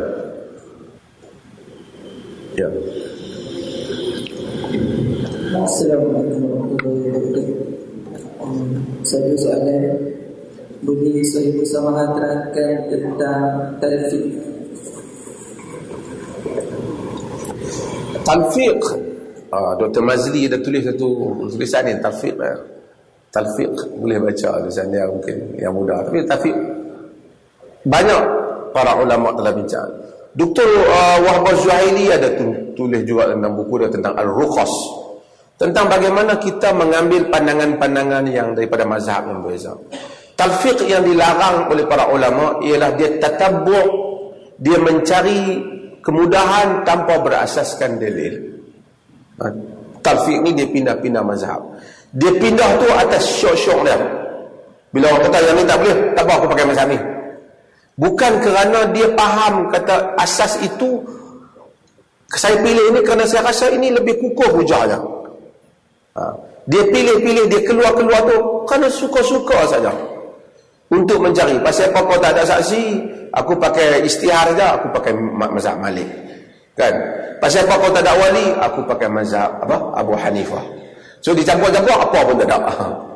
Ya. 2.54 2.68
Assalamualaikum 5.62 6.42
warahmatullahi 6.46 7.10
wabarakatuh. 7.10 7.46
Saya 9.02 9.34
soalan 9.38 9.82
boleh 10.82 11.22
saya 11.26 11.50
bersama 11.54 12.06
terangkan 12.14 12.74
tentang 12.90 13.42
talfiq. 13.82 14.26
Talfiq. 18.22 18.80
Ah, 19.52 19.76
Dr. 19.76 20.00
Mazli 20.00 20.48
dah 20.48 20.60
tulis 20.64 20.86
satu 20.86 21.08
tulisan 21.50 21.84
ni 21.90 21.98
talfiq. 21.98 22.36
Eh. 22.38 22.58
Talfiq 23.32 23.74
boleh 23.98 24.18
baca 24.22 24.60
tulisan 24.62 24.86
dia 24.92 25.08
mungkin 25.08 25.56
yang 25.58 25.74
mudah. 25.74 26.04
Tapi 26.06 26.24
talfiq 26.28 26.56
banyak 27.82 28.41
para 28.72 28.98
ulama 28.98 29.36
telah 29.36 29.52
bincang. 29.52 29.88
Dr. 30.32 30.64
Uh, 30.64 31.18
Wahbah 31.28 31.54
Zuhaili 31.60 32.08
ada 32.08 32.32
tulis 32.72 33.04
juga 33.04 33.28
dalam 33.28 33.52
buku 33.52 33.84
dia 33.84 33.88
tentang 33.92 34.16
Al-Rukhas. 34.16 34.72
tentang 35.60 35.86
bagaimana 35.86 36.42
kita 36.42 36.74
mengambil 36.74 37.30
pandangan-pandangan 37.30 38.26
yang 38.26 38.50
daripada 38.50 38.82
mazhab 38.82 39.30
yang 39.30 39.46
berbeza. 39.46 39.78
Talfiq 40.34 40.90
yang 40.90 41.06
dilarang 41.06 41.70
oleh 41.70 41.86
para 41.86 42.10
ulama 42.10 42.58
ialah 42.66 42.98
dia 42.98 43.22
tatabu' 43.22 43.86
dia 44.58 44.78
mencari 44.82 45.62
kemudahan 46.02 46.82
tanpa 46.82 47.22
berasaskan 47.22 48.02
dalil. 48.02 48.34
Ha, 49.38 49.44
talfiq 50.02 50.42
ni 50.42 50.50
dia 50.56 50.66
pindah-pindah 50.66 51.22
mazhab. 51.22 51.62
Dia 52.10 52.34
pindah 52.42 52.82
tu 52.82 52.88
atas 52.90 53.22
syok-syok 53.38 53.78
dia. 53.86 53.98
Bila 54.90 55.14
orang 55.14 55.30
kata 55.30 55.36
yang 55.46 55.56
ni 55.56 55.64
tak 55.64 55.78
boleh, 55.78 55.96
tak 56.12 56.22
apa 56.26 56.32
aku 56.42 56.46
pakai 56.50 56.66
mazhab 56.66 56.86
ni. 56.90 56.98
Bukan 57.92 58.32
kerana 58.40 58.88
dia 58.96 59.12
faham 59.12 59.68
kata 59.68 60.16
asas 60.16 60.56
itu 60.64 61.04
saya 62.32 62.56
pilih 62.64 62.96
ini 62.96 63.00
kerana 63.04 63.28
saya 63.28 63.52
rasa 63.52 63.68
ini 63.68 63.92
lebih 63.92 64.16
kukuh 64.16 64.56
hujahnya. 64.56 64.96
Ha. 66.16 66.22
Dia 66.64 66.88
pilih-pilih, 66.88 67.50
dia 67.52 67.60
keluar-keluar 67.68 68.24
tu 68.24 68.36
kerana 68.64 68.88
suka-suka 68.88 69.68
saja. 69.68 69.92
Untuk 70.92 71.20
mencari. 71.20 71.56
Pasal 71.60 71.92
apa-apa 71.92 72.20
tak 72.20 72.30
ada 72.36 72.42
saksi, 72.56 72.82
aku 73.32 73.56
pakai 73.56 74.04
istihar 74.04 74.52
saja, 74.52 74.80
aku 74.80 74.92
pakai 74.96 75.12
mazhab 75.36 75.76
Malik. 75.80 76.08
Kan? 76.76 76.92
Pasal 77.40 77.68
apa-apa 77.68 78.00
tak 78.00 78.02
ada 78.08 78.12
wali, 78.16 78.46
aku 78.56 78.80
pakai 78.88 79.08
mazhab 79.12 79.50
apa? 79.60 79.76
Abu 80.00 80.16
Hanifah. 80.16 80.64
So 81.20 81.36
dicampur-campur 81.36 81.96
apa 81.96 82.18
pun 82.24 82.36
tak 82.40 82.48
ada. 82.48 82.58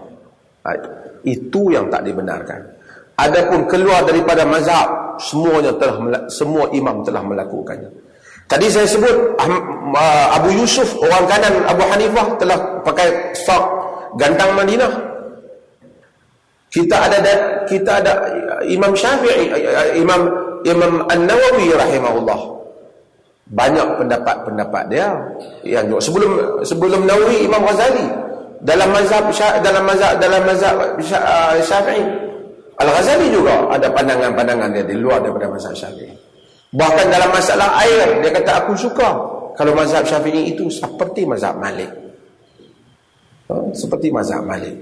Ha. 0.67 0.75
Itu 1.23 1.71
yang 1.71 1.87
tak 1.87 2.03
dibenarkan. 2.03 2.59
Adapun 3.17 3.65
keluar 3.65 4.05
daripada 4.05 4.45
mazhab, 4.45 5.17
semuanya 5.17 5.73
telah 5.81 6.29
semua 6.29 6.69
imam 6.77 7.01
telah 7.01 7.25
melakukannya. 7.25 7.89
Tadi 8.47 8.67
saya 8.71 8.87
sebut 8.87 9.35
Abu 10.31 10.55
Yusuf 10.55 10.95
orang 11.03 11.25
kanan 11.27 11.65
Abu 11.67 11.83
Hanifah 11.83 12.37
telah 12.39 12.59
pakai 12.87 13.35
sok 13.43 13.65
gantang 14.21 14.55
Madinah. 14.55 14.93
Kita 16.71 17.09
ada 17.09 17.19
kita 17.65 18.05
ada 18.05 18.13
Imam 18.69 18.93
Syafi'i 18.93 19.49
Imam 19.97 20.29
Imam 20.69 21.09
An-Nawawi 21.09 21.73
rahimahullah. 21.73 22.41
Banyak 23.47 23.97
pendapat-pendapat 23.99 24.83
dia 24.93 25.09
yang 25.65 25.89
sebelum 25.99 26.61
sebelum 26.63 27.09
Nawawi 27.09 27.49
Imam 27.49 27.65
Ghazali 27.65 28.07
dalam 28.61 28.93
mazhab 28.93 29.27
dalam 29.65 29.83
mazhab 29.89 30.21
dalam 30.21 30.43
mazhab 30.45 30.77
Syafi'i 31.65 32.26
Al-Ghazali 32.77 33.33
juga 33.33 33.73
ada 33.73 33.89
pandangan-pandangan 33.89 34.69
dia 34.77 34.85
di 34.85 34.97
luar 35.01 35.25
daripada 35.25 35.49
mazhab 35.49 35.73
Syafi'i. 35.73 36.27
Bahkan 36.77 37.07
dalam 37.09 37.31
masalah 37.33 37.79
air, 37.81 38.21
dia 38.21 38.31
kata 38.37 38.67
aku 38.67 38.77
suka 38.77 39.09
kalau 39.57 39.73
mazhab 39.73 40.05
syafi'i 40.05 40.53
itu 40.53 40.69
seperti 40.69 41.25
mazhab 41.25 41.57
malik. 41.57 41.89
Ha? 43.49 43.57
Seperti 43.73 44.13
mazhab 44.13 44.45
malik. 44.45 44.77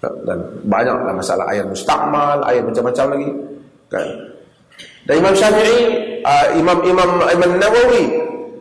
Ha? 0.00 0.08
Dan 0.24 0.38
banyaklah 0.64 1.12
masalah 1.12 1.44
air 1.52 1.68
mustakmal, 1.68 2.40
air 2.48 2.64
macam-macam 2.64 3.06
lagi. 3.18 3.30
Kan? 3.92 4.08
Dan 5.04 5.14
Imam 5.20 5.34
Syafi'i, 5.36 5.78
uh, 6.24 6.46
Imam 6.56 6.80
Imam 6.86 7.10
Imam 7.28 7.50
Nawawi, 7.60 8.04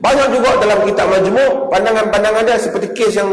banyak 0.04 0.28
juga 0.34 0.60
dalam 0.60 0.84
kitab 0.84 1.08
majmuk 1.08 1.72
pandangan-pandangan 1.72 2.44
dia 2.44 2.58
seperti 2.60 2.88
kes 2.92 3.14
yang 3.16 3.32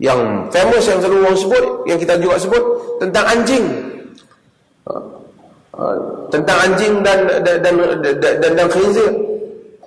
yang 0.00 0.20
famous 0.48 0.88
yang 0.88 0.98
selalu 0.98 1.28
orang 1.28 1.38
sebut, 1.38 1.64
yang 1.86 1.98
kita 2.00 2.16
juga 2.18 2.40
sebut 2.40 2.62
tentang 2.98 3.24
anjing. 3.28 3.66
Ah, 4.88 5.94
tentang 6.34 6.58
anjing 6.66 6.98
dan 7.06 7.24
dan 7.46 7.56
dan 7.62 7.74
dan, 8.20 8.52
dan 8.58 8.68
khinzir. 8.68 9.10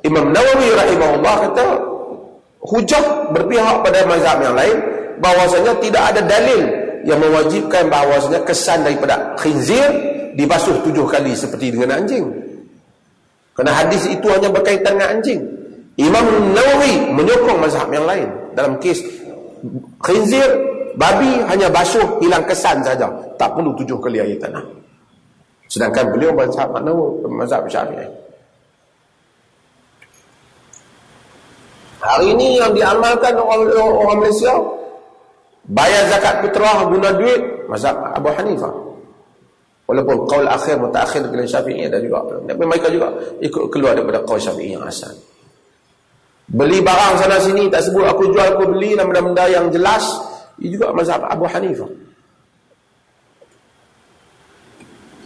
Imam 0.03 0.31
Nawawi 0.31 0.67
rahimahullah 0.75 1.35
kata 1.47 1.65
hujah 2.59 3.31
berpihak 3.31 3.83
pada 3.83 4.03
mazhab 4.03 4.39
yang 4.43 4.55
lain 4.55 4.77
bahwasanya 5.19 5.71
tidak 5.79 6.03
ada 6.11 6.21
dalil 6.27 6.61
yang 7.07 7.19
mewajibkan 7.19 7.87
bahwasanya 7.87 8.43
kesan 8.47 8.83
daripada 8.83 9.35
khinzir 9.39 9.87
dibasuh 10.35 10.75
tujuh 10.87 11.07
kali 11.07 11.35
seperti 11.35 11.71
dengan 11.71 12.03
anjing. 12.03 12.25
Kerana 13.53 13.85
hadis 13.85 14.07
itu 14.09 14.27
hanya 14.31 14.49
berkaitan 14.49 14.97
dengan 14.97 15.19
anjing. 15.19 15.39
Imam 15.99 16.25
Nawawi 16.51 17.11
menyokong 17.13 17.59
mazhab 17.59 17.87
yang 17.93 18.07
lain 18.07 18.27
dalam 18.57 18.81
kes 18.81 19.03
khinzir 20.01 20.47
babi 20.97 21.43
hanya 21.47 21.69
basuh 21.69 22.17
hilang 22.17 22.43
kesan 22.49 22.81
saja 22.81 23.07
tak 23.37 23.53
perlu 23.53 23.77
tujuh 23.77 24.01
kali 24.01 24.17
air 24.17 24.37
tanah 24.41 24.82
Sedangkan 25.73 26.13
beliau 26.13 26.29
mazhab 26.37 26.69
mana 26.69 26.93
mazhab 27.25 27.65
Syafi'i. 27.65 28.05
Hari 31.97 32.29
ini 32.29 32.61
yang 32.61 32.77
diamalkan 32.77 33.33
oleh 33.33 33.73
orang, 33.81 34.21
Malaysia 34.21 34.53
bayar 35.65 36.13
zakat 36.13 36.45
fitrah 36.45 36.85
guna 36.85 37.09
duit 37.17 37.41
mazhab 37.65 37.97
Abu 38.13 38.29
Hanifah. 38.29 38.69
Walaupun 39.89 40.29
qaul 40.29 40.45
akhir 40.45 40.77
mutaakhir 40.77 41.25
dengan 41.25 41.49
Syafi'i 41.49 41.89
ada 41.89 41.97
juga. 41.97 42.21
Tapi 42.21 42.63
mereka 42.69 42.93
juga 42.93 43.09
ikut 43.41 43.73
keluar 43.73 43.97
daripada 43.97 44.21
qaul 44.29 44.37
Syafi'i 44.37 44.77
yang 44.77 44.85
asal. 44.85 45.09
Beli 46.53 46.85
barang 46.85 47.17
sana 47.17 47.41
sini 47.41 47.65
tak 47.73 47.81
sebut 47.81 48.05
aku 48.05 48.29
jual 48.29 48.45
aku 48.45 48.77
beli 48.77 48.93
dan 48.93 49.09
benda-benda 49.09 49.49
yang 49.49 49.73
jelas 49.73 50.05
ini 50.61 50.77
juga 50.77 50.93
mazhab 50.93 51.25
Abu 51.25 51.49
Hanifah. 51.49 52.12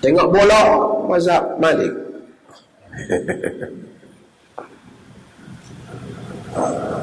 Tengok 0.07 0.27
bola 0.31 0.63
mazhab 1.11 1.43
Malik. 1.59 1.91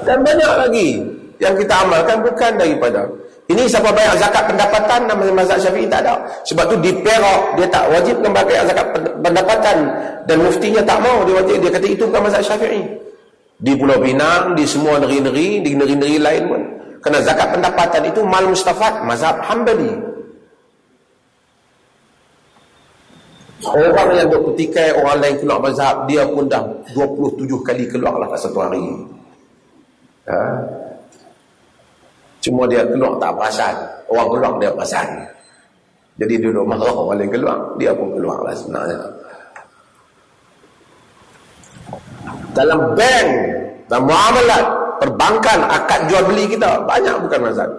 Dan 0.09 0.25
banyak 0.25 0.53
lagi 0.57 1.05
yang 1.37 1.53
kita 1.53 1.85
amalkan 1.85 2.25
bukan 2.25 2.57
daripada 2.57 3.05
ini 3.53 3.69
siapa 3.69 3.93
bayar 3.93 4.17
zakat 4.17 4.49
pendapatan 4.49 5.05
nama 5.05 5.21
mazhab 5.37 5.61
Syafi'i 5.61 5.85
tak 5.85 6.01
ada. 6.01 6.17
Sebab 6.49 6.65
tu 6.65 6.81
di 6.81 6.97
Perak 7.05 7.61
dia 7.61 7.69
tak 7.69 7.93
wajib 7.93 8.25
bayar 8.25 8.65
zakat 8.65 8.89
pendapatan 9.21 9.77
dan 10.25 10.37
muftinya 10.41 10.81
tak 10.81 11.05
mau 11.05 11.29
dia 11.29 11.45
wajib 11.45 11.61
dia 11.61 11.71
kata 11.77 11.87
itu 11.93 12.09
bukan 12.09 12.33
mazhab 12.33 12.41
Syafi'i. 12.41 12.89
Di 13.61 13.77
Pulau 13.77 14.01
Pinang, 14.01 14.57
di 14.57 14.65
semua 14.65 14.97
negeri-negeri, 14.97 15.61
di 15.61 15.77
negeri-negeri 15.77 16.19
lain 16.25 16.43
pun 16.49 16.63
kerana 17.05 17.21
zakat 17.21 17.53
pendapatan 17.53 18.03
itu 18.09 18.25
mal 18.25 18.49
mustafat 18.49 19.05
mazhab 19.05 19.45
Hambali. 19.45 20.14
Orang 23.63 24.19
yang 24.19 24.27
berpetikai 24.35 24.99
orang 24.99 25.23
lain 25.23 25.35
keluar 25.39 25.63
mazhab 25.63 26.11
Dia 26.11 26.27
pun 26.27 26.51
dah 26.51 26.67
27 26.91 27.47
kali 27.63 27.87
keluar 27.87 28.19
lah 28.19 28.35
satu 28.35 28.59
hari. 28.59 28.83
Ha? 30.27 30.43
Cuma 32.43 32.67
dia 32.67 32.83
keluar 32.83 33.15
tak 33.23 33.31
perasan. 33.39 33.77
Orang 34.11 34.27
keluar 34.35 34.53
dia 34.59 34.71
perasan. 34.75 35.09
Jadi 36.19 36.35
dia 36.39 36.51
duduk 36.51 36.67
marah 36.67 36.95
orang 36.95 37.27
lain 37.27 37.31
keluar 37.31 37.59
Dia 37.75 37.91
pun 37.91 38.15
keluar 38.15 38.39
lah 38.43 38.55
sebenarnya. 38.55 38.99
Dalam 42.55 42.95
bank 42.95 43.29
Dalam 43.91 44.05
muamalat 44.07 44.67
Perbankan 45.03 45.59
akad 45.67 46.07
jual 46.07 46.23
beli 46.23 46.47
kita 46.47 46.87
Banyak 46.87 47.19
bukan 47.27 47.41
mazhab 47.51 47.71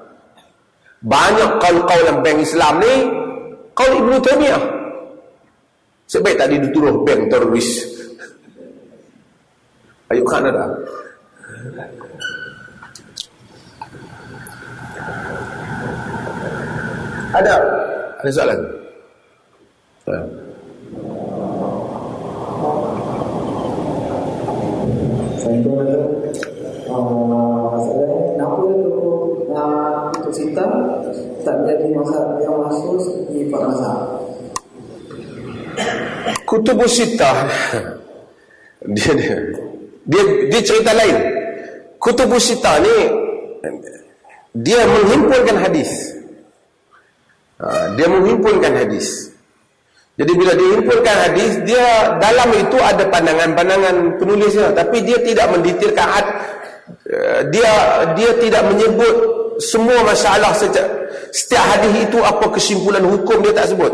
Banyak 0.99 1.63
kau-kau 1.63 1.99
dalam 2.03 2.19
bank 2.19 2.43
Islam 2.43 2.83
ni 2.83 2.93
Kau 3.71 3.87
Ibn 3.87 4.19
Taymiyah 4.19 4.74
Sebaik 6.05 6.37
tak 6.37 6.53
dituduh 6.53 7.01
bank 7.01 7.33
teroris. 7.33 7.81
Ayub 10.13 10.25
Khan 10.29 10.45
ada. 10.45 10.69
Ada. 17.33 17.55
Ada 18.21 18.29
soalan? 18.29 18.59
Putus 30.15 30.41
cinta 30.41 30.65
tak 31.41 31.55
menjadi 31.61 31.85
masalah 31.97 32.37
yang 32.41 32.61
masuk 32.61 33.01
di 33.29 33.49
Mazhab 33.49 34.24
Kutubus 36.55 37.03
Sittah 37.03 37.51
dia, 38.95 39.11
dia 39.11 39.35
dia 40.07 40.23
dia 40.47 40.61
cerita 40.63 40.95
lain. 40.95 41.17
Kutubus 41.99 42.47
Sittah 42.47 42.79
ni 42.79 42.95
dia 44.55 44.87
menghimpunkan 44.87 45.57
hadis. 45.59 46.15
Ha, 47.59 47.91
dia 47.99 48.07
menghimpunkan 48.07 48.71
hadis. 48.71 49.35
Jadi 50.15 50.31
bila 50.31 50.55
dihimpunkan 50.55 51.15
hadis, 51.27 51.59
dia 51.67 52.15
dalam 52.23 52.47
itu 52.55 52.79
ada 52.79 53.03
pandangan-pandangan 53.11 54.15
penulisnya, 54.15 54.71
tapi 54.71 55.03
dia 55.03 55.19
tidak 55.27 55.51
mendetailkan 55.51 56.07
had, 56.07 56.27
eh, 57.03 57.39
dia 57.51 57.71
dia 58.15 58.31
tidak 58.39 58.63
menyebut 58.71 59.15
semua 59.59 60.07
masalah 60.07 60.55
setiap, 60.55 60.87
setiap 61.35 61.67
hadis 61.67 62.07
itu 62.07 62.15
apa 62.23 62.47
kesimpulan 62.47 63.03
hukum 63.03 63.43
dia 63.43 63.51
tak 63.51 63.75
sebut. 63.75 63.91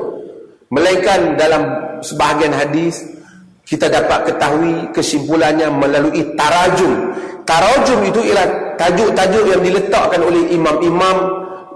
Melainkan 0.70 1.42
dalam 1.42 1.90
sebahagian 2.02 2.54
hadis 2.54 3.02
kita 3.66 3.88
dapat 3.88 4.28
ketahui 4.28 4.92
kesimpulannya 4.92 5.72
melalui 5.72 6.22
tarajum. 6.36 7.16
Tarajum 7.48 8.04
itu 8.04 8.20
ialah 8.28 8.76
tajuk-tajuk 8.76 9.46
yang 9.48 9.62
diletakkan 9.64 10.22
oleh 10.22 10.52
imam-imam 10.52 11.18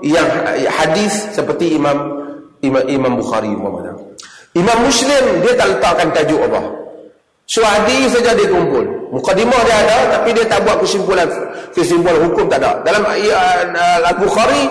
yang 0.04 0.28
hadis 0.70 1.32
seperti 1.32 1.80
imam 1.80 1.96
imam, 2.62 2.84
imam 2.86 3.14
Bukhari 3.16 3.50
umpamanya. 3.54 3.96
Imam 4.56 4.78
Muslim 4.84 5.40
dia 5.44 5.54
tak 5.56 5.68
letakkan 5.78 6.12
tajuk 6.12 6.40
apa. 6.52 6.62
So 7.46 7.62
hadis 7.62 8.12
saja 8.12 8.34
dia 8.34 8.50
kumpul. 8.50 8.84
Mukadimah 9.14 9.62
dia 9.64 9.78
ada 9.86 10.18
tapi 10.18 10.34
dia 10.34 10.46
tak 10.50 10.66
buat 10.66 10.82
kesimpulan 10.82 11.30
kesimpulan 11.72 12.18
hukum 12.26 12.50
tak 12.50 12.60
ada. 12.60 12.82
Dalam 12.82 13.06
uh, 13.06 14.10
Al-Bukhari 14.10 14.66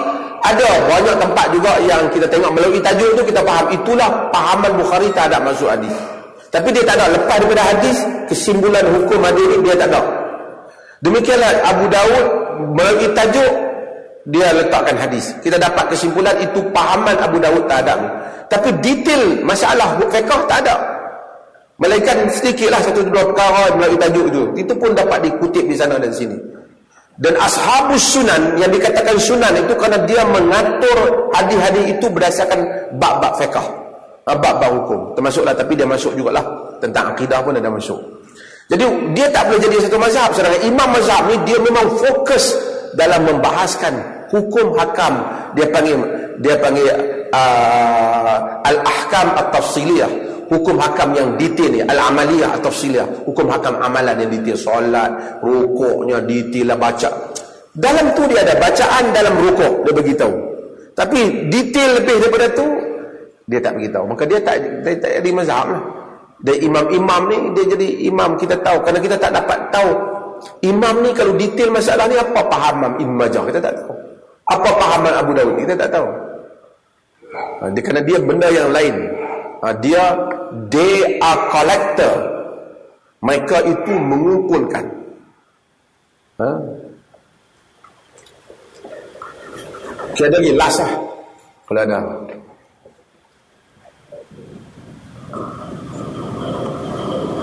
ada 0.45 0.68
banyak 0.84 1.16
tempat 1.16 1.47
juga 1.57 1.72
yang 1.88 2.05
kita 2.12 2.28
tengok 2.28 2.53
melalui 2.53 2.76
tajuk 2.84 3.16
itu 3.16 3.22
kita 3.32 3.40
faham 3.40 3.66
itulah 3.72 4.09
pahaman 4.28 4.76
Bukhari 4.76 5.09
tak 5.16 5.32
ada 5.32 5.40
masuk 5.40 5.72
hadis. 5.72 5.92
Tapi 6.53 6.68
dia 6.70 6.84
tak 6.84 7.01
ada 7.01 7.16
lepas 7.16 7.40
daripada 7.40 7.64
hadis 7.64 7.97
kesimpulan 8.28 8.84
hukum 8.92 9.24
hadis 9.24 9.45
ini 9.49 9.64
dia 9.64 9.74
tak 9.80 9.88
ada. 9.88 10.01
Demikianlah 11.01 11.51
Abu 11.64 11.84
Daud 11.88 12.24
melalui 12.76 13.09
tajuk 13.16 13.53
dia 14.28 14.49
letakkan 14.53 14.97
hadis. 15.01 15.32
Kita 15.40 15.57
dapat 15.57 15.92
kesimpulan 15.92 16.36
itu 16.40 16.61
pahaman 16.72 17.16
Abu 17.20 17.40
Dawud 17.40 17.64
tak 17.64 17.88
ada. 17.88 17.97
Tapi 18.53 18.68
detail 18.84 19.40
masalah 19.45 19.97
fiqh 19.97 20.28
tak 20.49 20.61
ada. 20.64 20.76
Melainkan 21.80 22.30
sedikitlah 22.30 22.78
satu 22.84 23.03
dua 23.03 23.26
perkara 23.32 23.74
melalui 23.74 23.99
tajuk 23.99 24.28
itu. 24.30 24.42
Itu 24.61 24.72
pun 24.78 24.95
dapat 24.95 25.24
dikutip 25.24 25.64
di 25.66 25.74
sana 25.74 25.99
dan 25.99 26.12
sini. 26.14 26.53
Dan 27.14 27.38
ashabus 27.38 28.18
sunan 28.18 28.58
yang 28.58 28.70
dikatakan 28.74 29.14
sunan 29.22 29.54
itu 29.54 29.72
kerana 29.78 30.02
dia 30.02 30.26
mengatur 30.26 31.30
hadis-hadis 31.30 31.94
itu 31.94 32.06
berdasarkan 32.10 32.60
bab-bab 32.98 33.38
fiqh. 33.38 33.54
Ah, 34.24 34.34
bab-bab 34.34 34.82
hukum. 34.82 35.14
Termasuklah 35.14 35.54
tapi 35.54 35.78
dia 35.78 35.86
masuk 35.86 36.18
jugalah 36.18 36.42
tentang 36.82 37.14
akidah 37.14 37.38
pun 37.44 37.54
ada 37.54 37.70
masuk. 37.70 38.02
Jadi 38.66 39.14
dia 39.14 39.30
tak 39.30 39.46
boleh 39.46 39.60
jadi 39.62 39.76
satu 39.86 39.98
mazhab. 40.00 40.34
Sedangkan 40.34 40.62
imam 40.66 40.88
mazhab 40.90 41.22
ni 41.30 41.36
dia 41.46 41.58
memang 41.62 41.86
fokus 42.02 42.56
dalam 42.98 43.22
membahaskan 43.28 43.94
hukum 44.34 44.74
hakam 44.74 45.22
dia 45.54 45.66
panggil 45.70 45.98
dia 46.42 46.58
panggil 46.58 46.86
uh, 47.30 48.38
al-ahkam 48.66 49.28
at-tafsiliyah 49.38 50.10
hukum 50.51 50.76
hakam 50.80 51.16
yang 51.16 51.28
detail 51.40 51.70
ni 51.70 51.80
al-amaliyah 51.84 52.57
at-tafsiliyah 52.59 53.07
hukum 53.28 53.49
hakam 53.49 53.76
amalan 53.80 54.16
yang 54.24 54.30
detail 54.30 54.57
solat 54.59 55.11
rukuknya 55.40 56.20
detail 56.24 56.74
lah 56.74 56.78
baca. 56.78 57.11
Dalam 57.74 58.14
tu 58.14 58.22
dia 58.30 58.47
ada 58.47 58.55
bacaan 58.55 59.05
dalam 59.11 59.34
rukuk 59.38 59.82
dia 59.82 59.92
beritahu. 59.92 60.34
Tapi 60.95 61.51
detail 61.51 61.99
lebih 61.99 62.16
daripada 62.22 62.47
tu 62.55 62.66
dia 63.51 63.59
tak 63.59 63.74
beritahu. 63.76 64.05
Maka 64.07 64.22
dia 64.24 64.38
tak 64.40 64.57
dia 64.86 64.95
tak 64.97 65.11
jadi 65.20 65.30
mazhab 65.34 65.66
lah. 65.74 65.82
Dan 66.45 66.61
imam-imam 66.61 67.22
ni 67.32 67.38
dia 67.57 67.64
jadi 67.74 67.88
imam 68.09 68.38
kita 68.38 68.61
tahu. 68.62 68.78
Kerana 68.86 68.99
kita 69.03 69.16
tak 69.18 69.32
dapat 69.34 69.59
tahu 69.74 69.90
imam 70.62 71.03
ni 71.03 71.11
kalau 71.16 71.34
detail 71.34 71.72
masalah 71.72 72.07
ni 72.07 72.14
apa 72.14 72.40
paham 72.47 72.95
imam 73.01 73.16
majah? 73.18 73.42
Kita 73.42 73.59
tak 73.59 73.74
tahu. 73.80 73.95
Apa 74.45 74.68
pahaman 74.76 75.12
Abu 75.16 75.32
Dawud? 75.32 75.57
Kita 75.57 75.72
tak 75.72 75.88
tahu. 75.88 76.09
Ha, 77.34 77.72
dia 77.72 77.80
kerana 77.80 78.03
dia 78.05 78.18
benda 78.20 78.49
yang 78.53 78.68
lain. 78.70 78.95
Ha, 79.64 79.72
dia 79.80 80.03
they 80.68 81.18
are 81.18 81.40
collector. 81.50 82.14
Mereka 83.24 83.57
itu 83.64 83.92
mengumpulkan. 83.96 84.84
Ha? 86.38 86.50
Okay, 90.12 90.24
ada 90.28 90.36
lagi 90.38 90.52
last 90.55 90.78
lah. 90.78 90.92
Kalau 91.64 91.80
ada. 91.80 91.98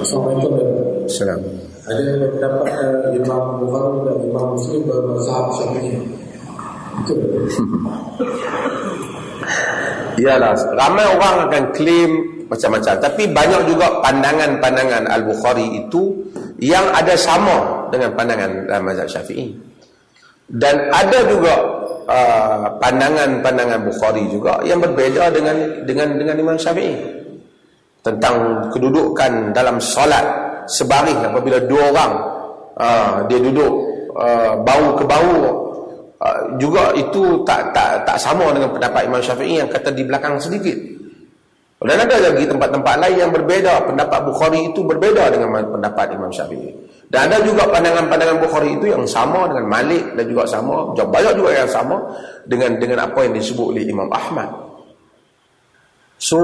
Assalamualaikum. 0.06 0.54
Assalamualaikum. 1.10 1.72
Ada 1.82 2.00
yang 2.08 2.20
berpendapat 2.22 2.66
uh, 2.72 3.18
Imam 3.18 3.44
Bukhari 3.58 3.98
dan 4.06 4.18
Imam 4.22 4.46
Muslim 4.54 4.82
bermazhab 4.86 5.46
Syafi'i. 5.58 5.98
Iyalah, 10.22 10.54
ramai 10.80 11.06
orang 11.10 11.36
akan 11.50 11.64
claim 11.74 12.12
macam-macam. 12.52 12.94
Tapi 13.00 13.24
banyak 13.32 13.62
juga 13.72 13.88
pandangan-pandangan 14.04 15.08
Al-Bukhari 15.08 15.80
itu 15.80 16.12
yang 16.60 16.84
ada 16.92 17.16
sama 17.16 17.88
dengan 17.90 18.12
pandangan 18.12 18.68
dalam 18.68 18.84
mazhab 18.84 19.08
Syafi'i. 19.08 19.56
Dan 20.52 20.92
ada 20.92 21.24
juga 21.32 21.56
uh, 22.12 22.68
pandangan-pandangan 22.84 23.88
Bukhari 23.88 24.28
juga 24.28 24.60
yang 24.68 24.84
berbeza 24.84 25.32
dengan 25.32 25.88
dengan 25.88 26.20
dengan 26.20 26.36
Imam 26.36 26.58
Syafi'i. 26.60 27.24
Tentang 28.04 28.68
kedudukan 28.76 29.56
dalam 29.56 29.80
solat 29.80 30.26
sebaring 30.68 31.24
apabila 31.24 31.64
dua 31.64 31.90
orang 31.96 32.14
uh, 32.76 33.16
dia 33.32 33.40
duduk 33.40 33.72
uh, 34.20 34.60
bau 34.60 35.00
ke 35.00 35.06
bau 35.08 35.62
Ah, 36.22 36.54
juga 36.62 36.94
itu 36.94 37.42
tak 37.50 37.74
tak 37.74 38.06
tak 38.06 38.14
sama 38.22 38.54
dengan 38.54 38.70
pendapat 38.70 39.10
Imam 39.10 39.18
Syafi'i 39.26 39.58
yang 39.58 39.66
kata 39.66 39.90
di 39.90 40.06
belakang 40.06 40.38
sedikit. 40.38 40.78
Dan 41.82 41.98
ada 41.98 42.16
lagi 42.30 42.46
tempat-tempat 42.46 42.96
lain 43.02 43.18
yang 43.26 43.32
berbeza. 43.34 43.82
Pendapat 43.82 44.22
Bukhari 44.22 44.70
itu 44.70 44.86
berbeza 44.86 45.34
dengan 45.34 45.66
pendapat 45.66 46.14
Imam 46.14 46.30
Syafi'i. 46.30 46.70
Dan 47.10 47.28
ada 47.28 47.42
juga 47.42 47.66
pandangan-pandangan 47.68 48.38
Bukhari 48.38 48.78
itu 48.78 48.94
yang 48.94 49.04
sama 49.10 49.50
dengan 49.50 49.66
Malik 49.68 50.14
dan 50.14 50.26
juga 50.30 50.48
sama, 50.48 50.94
banyak 50.96 51.34
juga 51.36 51.52
yang 51.52 51.68
sama 51.68 51.98
dengan 52.48 52.80
dengan 52.80 53.04
apa 53.04 53.26
yang 53.26 53.34
disebut 53.36 53.76
oleh 53.76 53.84
Imam 53.84 54.08
Ahmad. 54.14 54.48
So, 56.22 56.38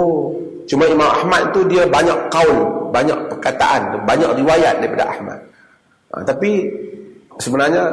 cuma 0.65 0.89
Imam 0.89 1.05
Ahmad 1.05 1.53
itu 1.53 1.69
dia 1.69 1.85
banyak 1.85 2.33
kaul, 2.33 2.89
banyak 2.89 3.15
perkataan, 3.29 4.03
banyak 4.09 4.41
riwayat 4.41 4.81
daripada 4.81 5.05
Ahmad. 5.05 5.39
Ha, 6.11 6.25
tapi 6.25 6.65
sebenarnya 7.37 7.85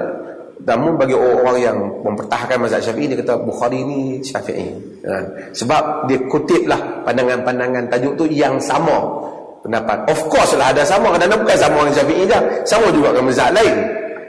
namun 0.63 0.95
bagi 0.95 1.13
orang-orang 1.19 1.59
yang 1.59 1.79
mempertahankan 2.07 2.57
mazhab 2.63 2.81
syafi'i 2.81 3.11
dia 3.11 3.19
kata 3.19 3.43
Bukhari 3.43 3.83
ni 3.83 4.23
syafi'i. 4.23 4.71
Ha. 5.05 5.15
sebab 5.53 6.09
dia 6.09 6.17
kutip 6.31 6.65
lah 6.71 7.03
pandangan-pandangan 7.03 7.91
tajuk 7.91 8.15
tu 8.15 8.25
yang 8.31 8.57
sama. 8.63 9.27
Pendapat. 9.65 10.05
Of 10.13 10.29
course 10.29 10.53
lah 10.61 10.77
ada 10.77 10.85
sama. 10.85 11.09
Kerana 11.17 11.41
bukan 11.41 11.57
sama 11.57 11.89
dengan 11.89 11.97
syafi'i 11.97 12.25
je. 12.29 12.39
Sama 12.69 12.87
juga 12.93 13.17
dengan 13.17 13.33
mazhab 13.33 13.51
lain. 13.57 13.77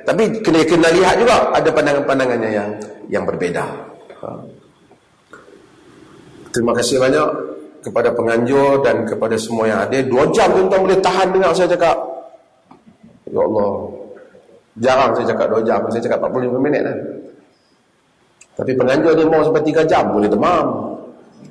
Tapi 0.08 0.24
kena 0.40 0.60
kena 0.64 0.90
lihat 0.96 1.16
juga 1.20 1.36
ada 1.52 1.70
pandangan-pandangannya 1.70 2.50
yang 2.52 2.70
yang 3.12 3.24
berbeza. 3.24 3.66
Ha. 4.26 4.30
terima 6.56 6.72
kasih 6.72 7.04
banyak 7.04 7.28
kepada 7.84 8.16
penganjur 8.16 8.80
dan 8.80 9.04
kepada 9.04 9.36
semua 9.36 9.68
yang 9.68 9.80
ada 9.84 10.00
dua 10.08 10.24
jam 10.32 10.50
tuan-tuan 10.56 10.82
boleh 10.88 11.00
tahan 11.04 11.28
dengar 11.36 11.52
saya 11.54 11.70
cakap. 11.70 12.00
Ya 13.28 13.44
Allah 13.44 14.05
Jarang 14.76 15.16
saya 15.16 15.32
cakap 15.32 15.48
2 15.56 15.64
jam, 15.64 15.80
saya 15.88 16.04
cakap 16.04 16.20
45 16.28 16.60
minit 16.60 16.82
lah. 16.84 16.98
Tapi 18.56 18.72
penganjur 18.76 19.12
dia 19.16 19.28
mau 19.28 19.44
sampai 19.44 19.64
3 19.64 19.84
jam, 19.88 20.04
boleh 20.12 20.28
demam. 20.28 20.66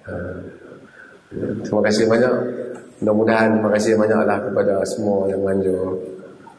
Ha. 0.09 0.15
Terima 1.65 1.81
kasih 1.85 2.05
banyak. 2.07 2.35
Mudah-mudahan 3.03 3.59
terima 3.59 3.71
kasih 3.75 3.91
banyaklah 3.99 4.39
kepada 4.49 4.75
semua 4.87 5.29
yang 5.29 5.41
menganjur. 5.43 5.99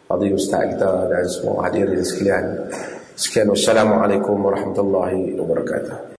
Fadil 0.05 0.37
Ustaz 0.37 0.69
kita 0.69 1.09
dan 1.09 1.25
semua 1.25 1.65
hadirin 1.65 2.01
sekalian. 2.05 2.45
Sekian 3.17 3.49
wassalamualaikum 3.49 4.37
warahmatullahi 4.37 5.33
wabarakatuh. 5.33 6.13